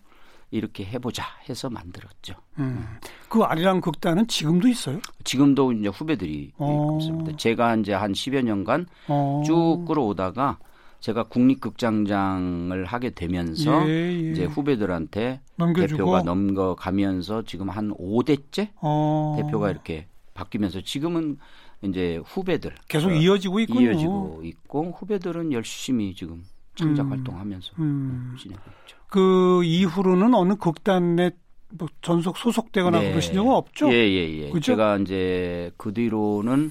이렇게 0.57 0.85
해보자 0.85 1.25
해서 1.49 1.71
만들었죠. 1.71 2.35
음. 2.59 2.87
그 3.29 3.43
아리랑 3.43 3.81
극단은 3.81 4.27
지금도 4.29 4.69
있어요? 4.69 5.01
지금도 5.25 5.73
이제 5.73 5.89
후배들이 5.89 6.53
어. 6.59 6.99
있습니다. 7.01 7.37
제가 7.37 7.77
이제 7.77 7.93
한 7.93 8.13
10여 8.13 8.43
년간 8.43 8.87
어. 9.09 9.43
쭉 9.45 9.85
끌어오다가 9.87 10.59
제가 11.01 11.25
국립극장장을 11.25 12.85
하게 12.85 13.11
되면서 13.11 13.89
예, 13.89 13.93
예. 13.93 14.31
이제 14.31 14.45
후배들한테 14.45 15.41
넘겨주고. 15.57 15.99
대표가 15.99 16.23
넘겨가면서 16.23 17.43
지금 17.43 17.69
한 17.69 17.95
5대째 17.95 18.71
어. 18.81 19.37
대표가 19.39 19.71
이렇게 19.71 20.07
바뀌면서 20.35 20.81
지금은 20.81 21.39
이제 21.83 22.21
후배들 22.25 22.75
계속 22.89 23.11
이어지고 23.13 23.61
있군요. 23.61 23.93
이어지고 23.93 24.41
있고 24.45 24.91
후배들은 24.99 25.53
열심히 25.53 26.15
지금 26.15 26.45
창작 26.77 27.07
음. 27.07 27.13
활동하면서 27.13 27.73
음. 27.79 28.37
지내고 28.39 28.61
있죠. 28.85 28.97
그 29.09 29.63
이후로는 29.65 30.35
어느 30.35 30.55
극단에 30.55 31.31
뭐 31.71 31.89
전속 32.01 32.37
소속되거나 32.37 33.01
네. 33.01 33.11
그러신 33.11 33.35
적은 33.35 33.51
없죠? 33.53 33.93
예, 33.93 33.95
예, 33.97 34.45
예. 34.45 34.51
그죠? 34.51 34.73
제가 34.73 34.99
이제 34.99 35.73
그 35.77 35.93
뒤로는 35.93 36.71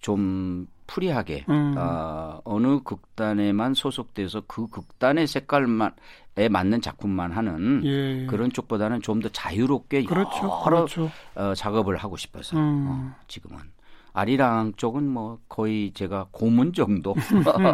좀 0.00 0.66
free하게 0.86 1.46
음. 1.48 1.74
어, 1.78 2.40
어느 2.44 2.80
극단에만 2.82 3.72
소속돼서 3.74 4.42
그 4.46 4.66
극단의 4.68 5.26
색깔만 5.26 5.92
에 6.36 6.48
맞는 6.48 6.80
작품만 6.80 7.30
하는 7.30 7.82
예. 7.84 8.26
그런 8.26 8.50
쪽보다는 8.52 9.00
좀 9.02 9.20
더 9.20 9.28
자유롭게 9.28 10.02
그렇죠. 10.02 10.36
여러 10.42 10.64
그렇죠. 10.64 11.10
어, 11.36 11.54
작업을 11.54 11.96
하고 11.96 12.16
싶어서 12.16 12.56
음. 12.58 12.86
어, 12.88 13.14
지금은 13.28 13.58
아리랑 14.14 14.74
쪽은 14.76 15.06
뭐 15.08 15.38
거의 15.48 15.92
제가 15.92 16.28
고문 16.30 16.72
정도. 16.72 17.14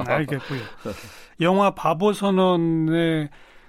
알겠고요. 0.06 0.60
영화 1.40 1.74
바보 1.74 2.12
선언의 2.12 3.28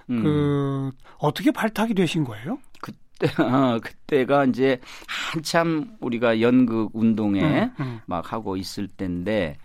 음. 0.10 0.23
그 0.23 0.91
어떻게 1.17 1.51
발탁이 1.51 1.93
되신 1.93 2.23
거예요? 2.23 2.57
그때 2.81 3.27
어, 3.43 3.77
그때가 3.79 4.45
이제 4.45 4.79
한참 5.07 5.95
우리가 5.99 6.41
연극 6.41 6.89
운동에 6.93 7.41
음, 7.43 7.75
음. 7.79 7.99
막 8.05 8.31
하고 8.31 8.55
있을 8.55 8.88
때인데 8.88 9.57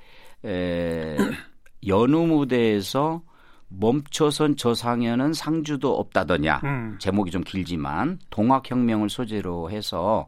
에, 0.45 1.16
연우 1.87 2.27
무대에서 2.27 3.23
멈춰선 3.69 4.57
저상에는 4.57 5.33
상주도 5.33 5.97
없다더냐 5.97 6.61
음. 6.64 6.97
제목이 7.01 7.31
좀 7.31 7.42
길지만 7.42 8.19
동학혁명을 8.31 9.11
소재로 9.11 9.71
해서 9.71 10.27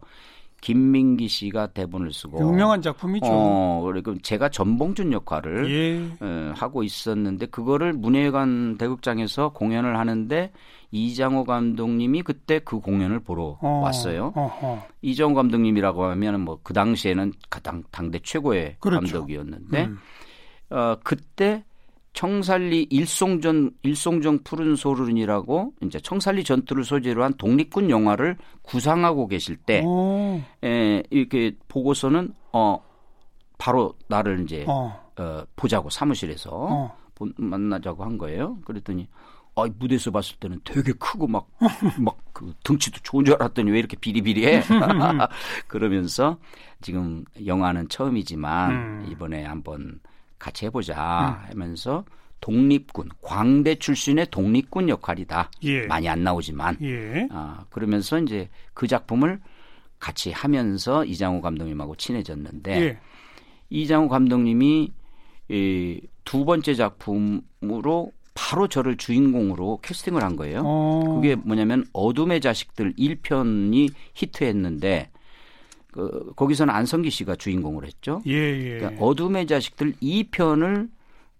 김민기 0.60 1.28
씨가 1.28 1.68
대본을 1.68 2.12
쓰고 2.12 2.40
유명한 2.40 2.82
작품이죠. 2.82 3.26
어, 3.28 3.82
그리고 3.84 4.18
제가 4.18 4.48
전봉준 4.48 5.12
역할을 5.12 5.70
예. 5.70 6.24
어, 6.24 6.52
하고 6.54 6.82
있었는데 6.82 7.46
그거를 7.46 7.92
문예관 7.92 8.76
대극장에서 8.78 9.50
공연을 9.50 9.98
하는데 9.98 10.52
이장호 10.90 11.44
감독님이 11.44 12.22
그때 12.22 12.58
그 12.60 12.80
공연을 12.80 13.20
보러 13.20 13.58
어, 13.60 13.80
왔어요. 13.84 14.32
어허. 14.34 14.82
이장호 15.02 15.34
감독님이라고 15.34 16.04
하면 16.04 16.40
뭐 16.40 16.58
그 16.62 16.74
당시에는 16.74 17.32
가장 17.48 17.82
당대 17.90 18.18
최고의 18.18 18.76
그렇죠. 18.80 19.00
감독이었는데 19.20 19.84
음. 19.86 19.98
어, 20.70 20.96
그때 21.02 21.64
청살리 22.12 22.86
일송전 22.90 23.72
일송정 23.82 24.40
푸른 24.42 24.74
소른이라고 24.76 25.74
이제 25.82 26.00
청살리 26.00 26.42
전투를 26.42 26.84
소재로 26.84 27.22
한 27.22 27.34
독립군 27.34 27.90
영화를 27.90 28.36
구상하고 28.62 29.28
계실 29.28 29.56
때 29.56 29.84
에, 30.64 31.02
이렇게 31.10 31.52
보고서는 31.68 32.32
어 32.52 32.82
바로 33.58 33.94
나를 34.08 34.42
이제 34.42 34.64
어, 34.66 35.00
어 35.18 35.44
보자고 35.54 35.90
사무실에서 35.90 36.50
어. 36.52 36.96
만나자고 37.36 38.04
한 38.04 38.16
거예요. 38.18 38.58
그랬더니 38.64 39.08
아, 39.58 39.66
무대에서 39.76 40.12
봤을 40.12 40.36
때는 40.36 40.60
되게 40.62 40.92
크고 40.92 41.26
막, 41.26 41.48
막, 41.98 42.16
그 42.32 42.54
등치도 42.62 43.00
좋은 43.02 43.24
줄 43.24 43.34
알았더니 43.34 43.72
왜 43.72 43.80
이렇게 43.80 43.96
비리비리해? 43.96 44.62
그러면서 45.66 46.38
지금 46.80 47.24
영화는 47.44 47.88
처음이지만 47.88 48.70
음. 48.70 49.08
이번에 49.10 49.44
한번 49.44 49.98
같이 50.38 50.66
해보자 50.66 50.94
음. 51.44 51.50
하면서 51.50 52.04
독립군, 52.40 53.08
광대 53.20 53.74
출신의 53.74 54.28
독립군 54.30 54.88
역할이다. 54.88 55.50
예. 55.64 55.86
많이 55.86 56.08
안 56.08 56.22
나오지만. 56.22 56.78
예. 56.82 57.26
아, 57.30 57.64
그러면서 57.70 58.18
이제 58.20 58.48
그 58.74 58.86
작품을 58.86 59.40
같이 59.98 60.30
하면서 60.30 61.04
이장호 61.04 61.40
감독님하고 61.40 61.96
친해졌는데 61.96 62.80
예. 62.82 62.98
이장호 63.70 64.08
감독님이 64.08 64.92
이 65.50 66.00
두 66.28 66.44
번째 66.44 66.74
작품으로 66.74 68.12
바로 68.34 68.68
저를 68.68 68.98
주인공으로 68.98 69.78
캐스팅을 69.82 70.22
한 70.22 70.36
거예요. 70.36 70.60
어. 70.62 71.02
그게 71.14 71.36
뭐냐면 71.36 71.86
어둠의 71.94 72.42
자식들 72.42 72.92
1편이 72.96 73.90
히트했는데 74.12 75.10
그, 75.92 76.32
거기서는 76.36 76.72
안성기 76.74 77.10
씨가 77.10 77.36
주인공을 77.36 77.84
했죠. 77.84 78.20
예, 78.26 78.32
예. 78.32 78.78
그러니까 78.78 79.04
어둠의 79.04 79.46
자식들 79.46 79.94
2편을 79.94 80.88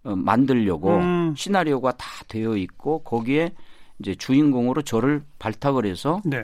어, 0.03 0.15
만들려고 0.15 0.97
음. 0.97 1.33
시나리오가 1.35 1.91
다 1.93 2.05
되어 2.27 2.55
있고 2.55 2.99
거기에 3.03 3.53
이제 3.99 4.15
주인공으로 4.15 4.81
저를 4.81 5.23
발탁을 5.39 5.85
해서 5.85 6.21
네. 6.23 6.43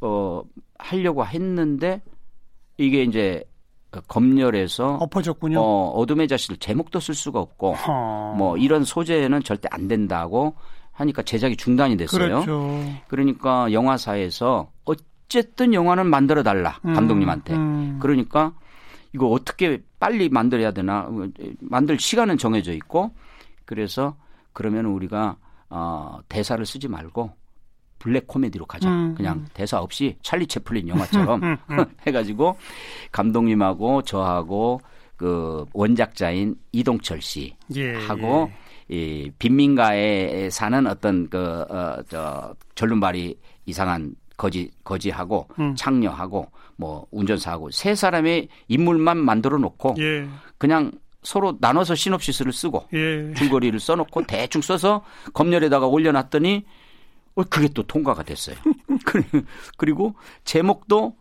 어 0.00 0.42
하려고 0.78 1.24
했는데 1.24 2.02
이게 2.76 3.02
이제 3.02 3.44
검열해서 4.08 4.96
엎어졌군요. 4.96 5.60
어, 5.60 5.90
어둠의 5.90 6.28
자식들 6.28 6.58
제목도 6.58 7.00
쓸 7.00 7.14
수가 7.14 7.40
없고 7.40 7.76
어. 7.88 8.34
뭐 8.36 8.56
이런 8.56 8.84
소재는 8.84 9.42
절대 9.42 9.68
안 9.70 9.88
된다고 9.88 10.54
하니까 10.92 11.22
제작이 11.22 11.56
중단이 11.56 11.96
됐어요. 11.96 12.42
그렇죠. 12.44 12.84
그러니까 13.08 13.72
영화사에서 13.72 14.70
어쨌든 15.32 15.72
영화는 15.72 16.06
만들어 16.06 16.42
달라 16.42 16.78
음, 16.84 16.92
감독님한테. 16.92 17.54
음. 17.54 17.98
그러니까 18.00 18.52
이거 19.14 19.28
어떻게 19.28 19.82
빨리 19.98 20.28
만들어야 20.28 20.72
되나 20.72 21.08
만들 21.60 21.98
시간은 21.98 22.36
정해져 22.36 22.72
있고 22.72 23.12
그래서 23.64 24.16
그러면 24.52 24.86
우리가 24.86 25.36
어, 25.70 26.18
대사를 26.28 26.64
쓰지 26.66 26.88
말고 26.88 27.30
블랙 27.98 28.26
코미디로 28.26 28.66
가자. 28.66 28.90
음, 28.90 29.14
그냥 29.14 29.38
음. 29.38 29.46
대사 29.54 29.80
없이 29.80 30.16
찰리 30.22 30.46
채플린 30.46 30.88
영화처럼 30.88 31.42
음, 31.42 31.56
음, 31.70 31.84
해가지고 32.06 32.56
감독님하고 33.10 34.02
저하고 34.02 34.80
그 35.16 35.64
원작자인 35.72 36.56
이동철 36.72 37.22
씨 37.22 37.54
예, 37.76 37.94
하고 38.06 38.50
예. 38.90 38.94
이 38.94 39.30
빈민가에 39.38 40.50
사는 40.50 40.86
어떤 40.86 41.28
그 41.30 41.38
어 41.70 42.02
저 42.08 42.54
절름발이 42.74 43.38
이상한 43.66 44.14
거지 44.42 44.72
거지하고 44.82 45.46
음. 45.60 45.76
창녀하고 45.76 46.50
뭐 46.74 47.06
운전사하고 47.12 47.70
세 47.70 47.94
사람의 47.94 48.48
인물만 48.66 49.16
만들어 49.16 49.56
놓고 49.56 49.94
예. 49.98 50.28
그냥 50.58 50.90
서로 51.22 51.56
나눠서 51.60 51.94
시놉시스를 51.94 52.52
쓰고 52.52 52.88
예. 52.92 53.32
줄거리를 53.34 53.78
써놓고 53.78 54.24
대충 54.26 54.60
써서 54.60 55.04
검열에다가 55.32 55.86
올려놨더니 55.86 56.64
어, 57.36 57.44
그게 57.44 57.68
또 57.68 57.84
통과가 57.84 58.24
됐어요. 58.24 58.56
그리고 59.78 60.16
제목도 60.42 61.14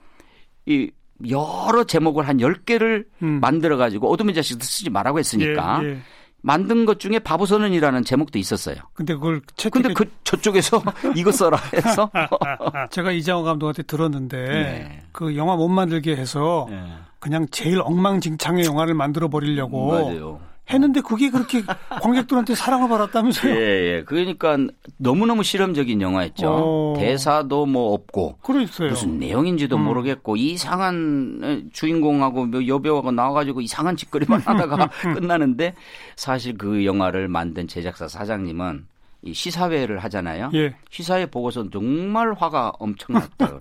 이 0.66 0.90
여러 1.30 1.84
제목을 1.84 2.28
한 2.28 2.38
10개를 2.38 3.06
음. 3.22 3.40
만들어 3.40 3.78
가지고 3.78 4.12
어둠의 4.12 4.34
자식도 4.34 4.64
쓰지 4.64 4.90
말라고 4.90 5.20
했으니까 5.20 5.82
예, 5.84 5.90
예. 5.90 5.98
만든 6.42 6.86
것 6.86 7.00
중에 7.00 7.20
바보 7.20 7.46
선언이라는 7.46 8.04
제목도 8.04 8.40
있었어요. 8.40 8.76
근데 8.94 9.14
그걸 9.14 9.42
채택... 9.56 9.74
근데 9.74 9.94
그 9.94 10.12
저쪽에서 10.24 10.82
이거 11.16 11.32
써라 11.32 11.58
해서 11.74 12.10
제가 12.92 13.12
이장호 13.12 13.44
감독한테 13.44 13.84
들었는데 13.84 14.38
네. 14.38 15.04
그 15.12 15.36
영화 15.38 15.56
못 15.56 15.70
만들게 15.70 16.16
해서 16.16 16.68
네. 16.70 16.84
그냥 17.20 17.46
제일 17.52 17.82
엉망진창의 17.82 18.66
영화를 18.66 18.96
만들어 18.96 19.30
버리려고 19.30 19.92
맞아요. 19.92 20.51
했는데 20.72 21.02
그게 21.02 21.30
그렇게 21.30 21.64
관객들한테 22.02 22.56
사랑을 22.56 22.90
받았다면서요? 22.90 23.54
예, 23.54 23.60
예. 23.60 24.04
그러니까 24.06 24.58
너무너무 24.98 25.44
실험적인 25.44 26.02
영화였죠. 26.02 26.48
오. 26.48 26.94
어. 26.96 27.00
대사도 27.00 27.66
뭐 27.66 27.94
없고. 27.94 28.38
그랬어요. 28.42 28.90
무슨 28.90 29.20
내용인지도 29.20 29.76
음. 29.76 29.84
모르겠고 29.86 30.36
이상한 30.36 31.70
주인공하고 31.74 32.46
뭐 32.46 32.68
여배우가 32.68 33.12
나와가지고 33.12 33.62
이상한 33.62 33.96
짓거리만 33.96 34.42
하다가 34.46 34.90
끝나는데 35.14 35.76
사실 36.16 36.58
그 36.58 36.86
영화를 36.86 37.28
만든 37.28 37.68
제작사 37.68 38.08
사장님은 38.08 38.91
이 39.24 39.34
시사회를 39.34 40.00
하잖아요. 40.00 40.50
예. 40.54 40.76
시사회 40.90 41.26
보고서 41.26 41.70
정말 41.70 42.34
화가 42.34 42.74
엄청 42.80 43.16
났대요. 43.16 43.60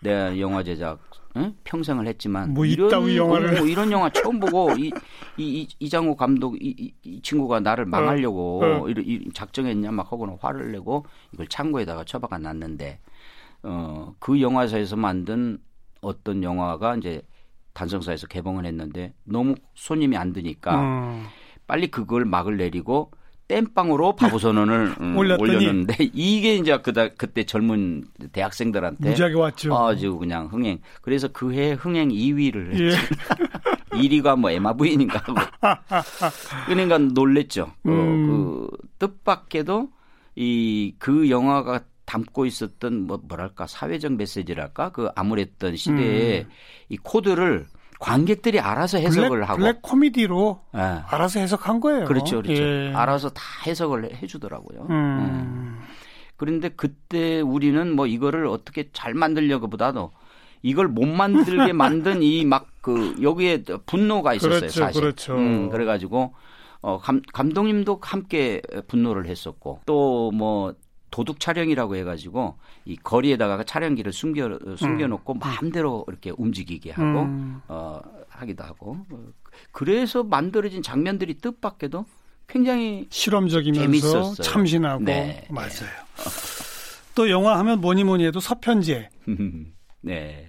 내가 0.00 0.38
영화 0.38 0.62
제작 0.62 0.98
응? 1.36 1.54
평생을 1.64 2.06
했지만 2.08 2.54
뭐 2.54 2.64
이런 2.64 2.90
영화를 3.14 3.58
뭐 3.58 3.66
이런 3.66 3.92
영화 3.92 4.10
처음 4.10 4.40
보고 4.40 4.72
이, 4.76 4.90
이, 5.36 5.68
이 5.78 5.88
장호 5.88 6.16
감독 6.16 6.56
이, 6.56 6.74
이, 6.78 6.94
이, 7.04 7.20
친구가 7.20 7.60
나를 7.60 7.84
어, 7.84 7.88
망하려고 7.88 8.62
어, 8.64 8.84
어. 8.84 8.88
이, 8.88 9.28
작정했냐 9.32 9.90
막 9.92 10.10
하고는 10.10 10.38
화를 10.40 10.72
내고 10.72 11.04
이걸 11.32 11.46
창고에다가 11.46 12.04
처박아 12.04 12.38
놨는데 12.38 13.00
어, 13.64 14.14
그 14.18 14.40
영화사에서 14.40 14.96
만든 14.96 15.58
어떤 16.00 16.42
영화가 16.42 16.96
이제 16.96 17.22
단성사에서 17.74 18.26
개봉을 18.28 18.64
했는데 18.64 19.12
너무 19.24 19.54
손님이 19.74 20.16
안 20.16 20.32
드니까 20.32 20.80
음. 20.80 21.26
빨리 21.66 21.88
그걸 21.88 22.24
막을 22.24 22.56
내리고 22.56 23.10
땜빵으로 23.48 24.16
바보 24.16 24.38
선언을 24.38 24.94
음, 25.00 25.16
올렸는데 25.16 26.10
이게 26.12 26.56
이제 26.56 26.76
그다 26.78 27.08
그때 27.08 27.44
젊은 27.44 28.04
대학생들한테 28.32 29.08
무지하게 29.10 29.34
왔죠. 29.34 29.76
아주 29.76 30.16
그냥 30.16 30.46
흥행. 30.46 30.78
그래서 31.02 31.28
그 31.28 31.52
해 31.52 31.72
흥행 31.72 32.08
2위를 32.08 32.72
했죠. 32.72 32.84
예. 33.94 33.98
1위가 33.98 34.36
뭐 34.38 34.50
애마 34.50 34.74
부인인가 34.74 35.18
하고. 35.24 35.34
그러니까 36.66 36.98
놀랬죠. 36.98 37.62
어, 37.62 37.88
음. 37.88 37.90
어, 37.90 38.26
그 38.26 38.76
뜻밖에도 38.98 39.88
이 40.34 40.92
그 40.98 41.30
영화가 41.30 41.80
담고 42.04 42.46
있었던 42.46 43.06
뭐 43.06 43.18
뭐랄까 43.26 43.66
사회적 43.66 44.12
메시지랄까 44.14 44.90
그 44.90 45.08
암울했던 45.16 45.76
시대에 45.76 46.42
음. 46.42 46.48
이 46.90 46.96
코드를 46.98 47.66
관객들이 47.98 48.60
알아서 48.60 48.98
해석을 48.98 49.28
블랙, 49.30 49.48
하고 49.48 49.58
블랙 49.58 49.82
코미디로 49.82 50.60
네. 50.74 50.80
알아서 51.08 51.40
해석한 51.40 51.80
거예요. 51.80 52.04
그렇죠, 52.04 52.42
그렇죠. 52.42 52.62
예. 52.62 52.92
알아서 52.94 53.30
다 53.30 53.42
해석을 53.66 54.14
해주더라고요. 54.22 54.86
음. 54.90 55.78
네. 55.80 55.86
그런데 56.36 56.68
그때 56.68 57.40
우리는 57.40 57.94
뭐 57.96 58.06
이거를 58.06 58.46
어떻게 58.46 58.90
잘 58.92 59.14
만들려고보다도 59.14 60.12
이걸 60.62 60.88
못 60.88 61.06
만들게 61.06 61.72
만든 61.72 62.22
이 62.22 62.44
막 62.44 62.66
그 62.86 63.16
여기에 63.20 63.64
분노가 63.86 64.32
있었어요, 64.34 64.60
그렇죠, 64.60 64.80
사실. 64.80 65.00
그렇죠. 65.00 65.34
음, 65.34 65.70
그래가지고 65.70 66.34
어 66.82 67.00
감, 67.00 67.20
감독님도 67.32 67.98
함께 68.00 68.62
분노를 68.86 69.26
했었고 69.26 69.80
또 69.86 70.30
뭐 70.32 70.72
도둑 71.16 71.40
촬영이라고 71.40 71.96
해가지고 71.96 72.58
이 72.84 72.94
거리에다가 72.94 73.64
촬영기를 73.64 74.12
숨겨 74.12 74.58
숨겨놓고 74.76 75.32
음. 75.32 75.38
마음대로 75.38 76.04
이렇게 76.08 76.30
움직이게 76.36 76.90
하고 76.90 77.22
음. 77.22 77.62
어 77.68 78.02
하기도 78.28 78.64
하고 78.64 78.98
그래서 79.72 80.22
만들어진 80.22 80.82
장면들이 80.82 81.38
뜻밖에도 81.38 82.04
굉장히 82.46 83.06
실험적이면서 83.08 83.82
재밌었어요. 83.82 84.34
참신하고 84.34 85.04
네. 85.04 85.46
맞아요. 85.48 85.88
또 87.14 87.30
영화 87.30 87.58
하면 87.60 87.80
뭐니 87.80 88.04
뭐니 88.04 88.26
해도 88.26 88.38
서편제. 88.38 89.08
네. 90.02 90.48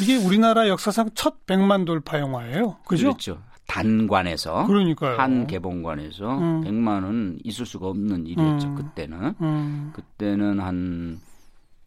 이게 0.00 0.16
우리나라 0.16 0.68
역사상 0.68 1.10
첫 1.14 1.44
100만 1.44 1.84
돌파 1.84 2.18
영화예요. 2.18 2.78
그죠? 2.86 3.08
그렇죠. 3.08 3.42
단관에서 3.68 4.66
그러니까요. 4.66 5.16
한 5.18 5.46
개봉관에서 5.46 6.38
음. 6.38 6.62
100만 6.64 7.04
원 7.04 7.38
있을 7.44 7.64
수가 7.66 7.86
없는 7.88 8.26
일이었죠. 8.26 8.66
음. 8.68 8.74
그때는 8.74 9.34
음. 9.40 9.90
그때는 9.94 10.58
한 10.58 11.20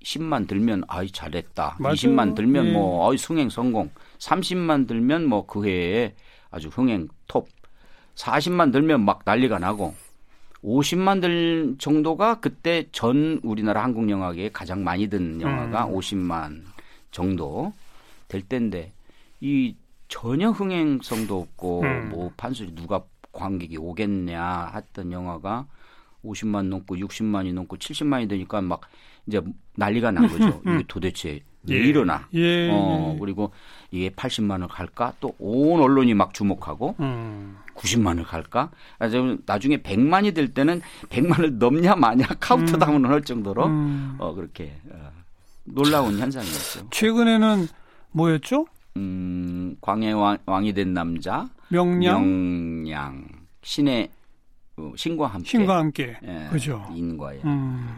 10만 0.03 0.47
들면 0.47 0.83
아이 0.87 1.09
잘했다. 1.11 1.77
맞아요. 1.79 1.95
20만 1.95 2.35
들면 2.35 2.67
예. 2.67 2.71
뭐 2.71 3.09
아이 3.11 3.17
승행 3.17 3.49
성공. 3.49 3.89
30만 4.19 4.87
들면 4.87 5.25
뭐 5.25 5.45
그 5.45 5.65
해에 5.67 6.13
아주 6.51 6.69
흥행 6.69 7.07
톱. 7.27 7.47
40만 8.15 8.71
들면 8.71 9.03
막 9.03 9.21
난리가 9.25 9.57
나고 9.59 9.95
50만 10.63 11.21
들 11.21 11.75
정도가 11.79 12.39
그때 12.39 12.85
전 12.91 13.39
우리나라 13.43 13.83
한국 13.83 14.07
영화계에 14.09 14.49
가장 14.49 14.83
많이 14.83 15.07
든 15.07 15.41
영화가 15.41 15.85
음. 15.87 15.93
50만 15.95 16.61
정도 17.09 17.73
될 18.27 18.41
때인데 18.43 18.91
이 19.39 19.75
전혀 20.11 20.49
흥행성도 20.51 21.39
없고 21.39 21.81
음. 21.83 22.09
뭐 22.09 22.31
판소리 22.35 22.75
누가 22.75 23.01
관객이 23.31 23.77
오겠냐 23.77 24.73
했던 24.75 25.09
영화가 25.11 25.65
50만 26.25 26.65
넘고 26.65 26.97
60만이 26.97 27.53
넘고 27.53 27.77
70만이 27.77 28.27
되니까 28.29 28.61
막 28.61 28.81
이제 29.25 29.41
난리가 29.77 30.11
난 30.11 30.27
거죠. 30.27 30.61
이게 30.67 30.83
도대체 30.87 31.39
왜 31.63 31.75
예. 31.77 31.87
이러나? 31.87 32.27
예. 32.33 32.69
어, 32.71 33.15
그리고 33.21 33.51
이게 33.91 34.09
80만을 34.09 34.67
갈까? 34.69 35.13
또 35.21 35.33
온 35.39 35.79
언론이 35.79 36.13
막 36.13 36.33
주목하고 36.33 36.95
음. 36.99 37.57
90만을 37.75 38.25
갈까? 38.25 38.69
나중에 38.99 39.77
100만이 39.77 40.35
될 40.35 40.53
때는 40.53 40.81
100만을 41.09 41.57
넘냐 41.57 41.95
마냐 41.95 42.27
카운트다운을 42.39 43.09
음. 43.09 43.13
할 43.13 43.21
정도로 43.23 43.65
음. 43.65 44.15
어, 44.19 44.33
그렇게 44.33 44.75
어, 44.89 45.09
놀라운 45.63 46.19
현상이었죠. 46.19 46.89
최근에는 46.91 47.67
뭐였죠? 48.11 48.65
음, 48.97 49.60
광해 49.81 50.11
왕, 50.11 50.37
왕이 50.45 50.73
된 50.73 50.93
남자, 50.93 51.49
명량, 51.69 52.21
명량 52.83 53.27
신의 53.63 54.09
어, 54.77 54.91
신과 54.95 55.27
함께, 55.27 55.47
신과 55.49 55.77
함께, 55.77 56.17
예, 56.23 56.47
그죠? 56.51 56.85
인과의 56.93 57.41
음. 57.45 57.89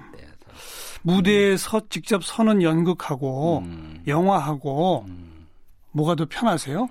무대에서 1.04 1.78
음. 1.78 1.82
직접 1.90 2.24
서는 2.24 2.62
연극하고 2.62 3.60
음. 3.60 4.02
영화하고 4.08 5.06
음. 5.08 5.46
뭐가 5.92 6.16
더 6.16 6.26
편하세요? 6.30 6.90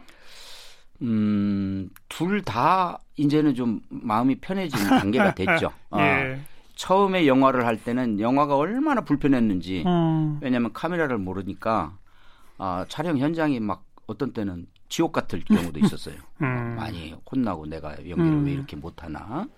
음, 1.02 1.90
둘 2.08 2.42
다 2.42 2.98
이제는 3.16 3.54
좀 3.54 3.80
마음이 3.88 4.36
편해진 4.36 4.78
단계가 4.88 5.34
됐죠. 5.34 5.72
예. 5.96 6.00
어, 6.00 6.38
처음에 6.76 7.26
영화를 7.26 7.66
할 7.66 7.82
때는 7.82 8.20
영화가 8.20 8.56
얼마나 8.56 9.00
불편했는지 9.02 9.84
음. 9.86 10.38
왜냐하면 10.40 10.72
카메라를 10.72 11.18
모르니까 11.18 11.96
아, 12.58 12.84
촬영 12.88 13.18
현장이 13.18 13.60
막 13.60 13.84
어떤 14.06 14.32
때는 14.32 14.66
지옥 14.92 15.12
같을 15.12 15.40
경우도 15.44 15.80
있었어요. 15.80 16.16
음. 16.42 16.74
많이 16.76 17.14
혼나고 17.30 17.64
내가 17.66 17.92
연기를 17.96 18.24
음. 18.24 18.44
왜 18.44 18.52
이렇게 18.52 18.76
못하나. 18.76 19.48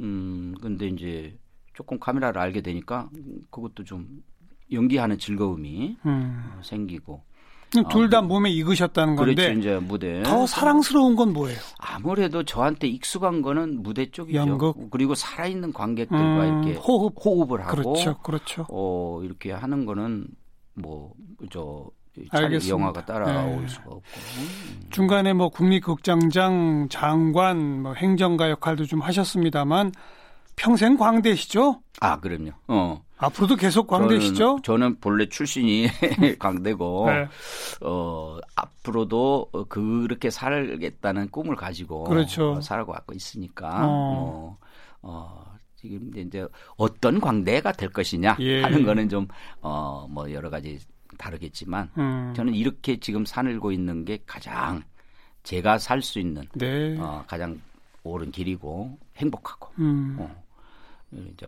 음, 0.00 0.54
근데 0.60 0.86
이제 0.86 1.34
조금 1.72 1.98
카메라를 1.98 2.38
알게 2.38 2.60
되니까 2.60 3.08
그것도 3.50 3.84
좀 3.84 4.22
연기하는 4.70 5.18
즐거움이 5.18 5.96
음. 6.04 6.60
생기고. 6.62 7.22
둘다 7.90 8.18
어, 8.18 8.22
몸에 8.22 8.50
익으셨다는 8.50 9.16
건데. 9.16 9.34
그렇죠, 9.34 9.58
이제 9.58 9.78
무대. 9.78 10.22
더 10.22 10.46
사랑스러운 10.46 11.16
건 11.16 11.32
뭐예요? 11.32 11.58
아무래도 11.78 12.42
저한테 12.44 12.86
익숙한 12.86 13.40
거는 13.42 13.82
무대 13.82 14.10
쪽이죠. 14.10 14.38
연극. 14.38 14.90
그리고 14.90 15.14
살아있는 15.14 15.72
관객들과 15.72 16.48
음, 16.48 16.64
이렇게 16.64 16.78
호흡. 16.78 17.14
호흡을 17.22 17.62
하고. 17.66 17.76
그렇죠, 17.94 18.18
그렇죠. 18.18 18.66
어, 18.68 19.20
이렇게 19.24 19.52
하는 19.52 19.84
거는 19.86 20.26
뭐, 20.74 21.14
저, 21.50 21.90
알겠습니다. 22.30 22.68
영화가 22.68 23.04
따라올 23.04 23.62
네. 23.62 23.68
수가 23.68 23.84
없고 23.86 24.00
음. 24.38 24.80
중간에 24.90 25.32
뭐 25.32 25.48
국립극장장 25.48 26.88
장관 26.90 27.82
뭐 27.82 27.94
행정가 27.94 28.50
역할도 28.50 28.86
좀 28.86 29.00
하셨습니다만 29.00 29.92
평생 30.56 30.96
광대시죠? 30.96 31.80
아 32.00 32.18
그럼요. 32.20 32.50
어. 32.68 33.02
앞으로도 33.18 33.56
계속 33.56 33.86
광대시죠? 33.86 34.60
저는, 34.62 34.62
저는 34.62 35.00
본래 35.00 35.26
출신이 35.26 35.88
광대고 36.38 37.06
네. 37.10 37.28
어 37.80 38.38
앞으로도 38.56 39.50
그렇게 39.70 40.28
살겠다는 40.30 41.30
꿈을 41.30 41.56
가지고 41.56 42.04
그렇죠. 42.04 42.60
살아가고 42.60 43.14
있으니까 43.14 43.86
어. 43.86 44.58
어, 45.02 45.08
어 45.08 45.44
지금 45.76 46.10
이제 46.16 46.46
어떤 46.76 47.20
광대가 47.20 47.72
될 47.72 47.88
것이냐 47.90 48.36
예. 48.40 48.62
하는 48.62 48.84
거는 48.84 49.08
좀 49.08 49.28
어 49.62 50.06
뭐 50.10 50.30
여러 50.32 50.50
가지 50.50 50.78
다르겠지만 51.16 51.90
음. 51.98 52.32
저는 52.36 52.54
이렇게 52.54 52.98
지금 52.98 53.24
살고 53.24 53.72
있는 53.72 54.04
게 54.04 54.18
가장 54.26 54.82
제가 55.42 55.78
살 55.78 56.02
수 56.02 56.18
있는 56.18 56.44
네. 56.54 56.96
어, 56.98 57.24
가장 57.26 57.60
옳은 58.02 58.30
길이고 58.32 58.98
행복하고 59.16 59.70
음. 59.78 60.16
어, 60.18 60.44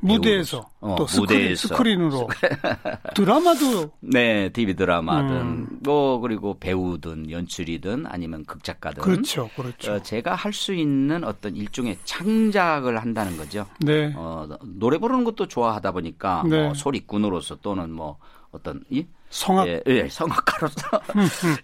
무대에서 0.00 0.70
어, 0.80 0.94
또. 0.96 1.06
스크린, 1.06 2.00
으로 2.00 2.28
드라마도 3.14 3.90
네 4.00 4.50
TV 4.50 4.74
드라마든 4.74 5.36
음. 5.36 5.80
뭐 5.82 6.20
그리고 6.20 6.56
배우든 6.58 7.30
연출이든 7.30 8.06
아니면 8.06 8.44
극작가든 8.44 9.02
그렇죠 9.02 9.50
그렇죠 9.56 9.94
어, 9.94 10.02
제가 10.02 10.34
할 10.34 10.52
수 10.52 10.74
있는 10.74 11.22
어떤 11.24 11.54
일종의 11.56 11.98
창작을 12.04 12.98
한다는 12.98 13.36
거죠 13.36 13.66
네 13.80 14.12
어, 14.16 14.48
노래 14.62 14.98
부르는 14.98 15.24
것도 15.24 15.46
좋아하다 15.46 15.92
보니까 15.92 16.44
네. 16.48 16.64
뭐 16.64 16.74
소리꾼으로서 16.74 17.56
또는 17.56 17.90
뭐 17.90 18.16
어떤 18.50 18.82
이 18.90 19.06
성악 19.30 19.68
예, 19.68 19.80
예 19.86 20.08
성악가로서 20.08 21.00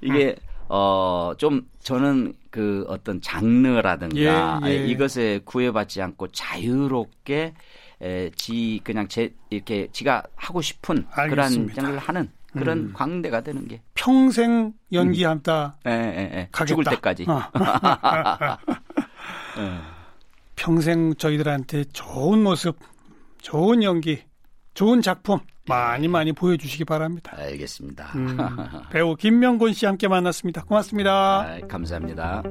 이게 0.01 0.37
어, 0.69 1.33
좀 1.39 1.69
저는 1.81 2.35
그 2.51 2.85
어떤 2.89 3.21
장르라든가 3.21 4.61
예, 4.65 4.69
예. 4.69 4.87
이것에 4.87 5.41
구애받지 5.45 6.01
않고 6.03 6.29
자유롭게 6.29 7.55
에, 8.01 8.31
지 8.31 8.81
그냥 8.83 9.07
제 9.09 9.35
이렇게 9.51 9.89
지가 9.93 10.23
하고 10.37 10.61
싶은 10.61 11.07
알겠습니다. 11.11 11.75
그런 11.75 11.75
장르를 11.75 11.99
하는 11.99 12.31
그런 12.53 12.79
음. 12.79 12.93
광대가 12.95 13.41
되는 13.43 13.67
게 13.67 13.83
평생 13.95 14.73
연기한다. 14.93 15.77
음. 15.87 15.91
예, 15.91 15.95
예, 15.95 16.39
예. 16.39 16.49
죽을 16.67 16.85
때까지. 16.85 17.27
어. 17.29 17.43
예. 19.59 19.79
평생 20.57 21.15
저희들한테 21.17 21.85
좋은 21.93 22.43
모습, 22.43 22.79
좋은 23.43 23.83
연기, 23.83 24.23
좋은 24.75 25.03
작품 25.03 25.41
많이 25.67 26.09
많이 26.09 26.33
보여주시기 26.33 26.85
바랍니다. 26.85 27.33
알겠습니다. 27.37 28.13
음, 28.15 28.37
배우 28.91 29.17
김명곤 29.17 29.73
씨 29.73 29.87
함께 29.87 30.09
만났습니다. 30.09 30.65
고맙습니다. 30.65 31.41
아, 31.41 31.59
감사합니다. 31.67 32.43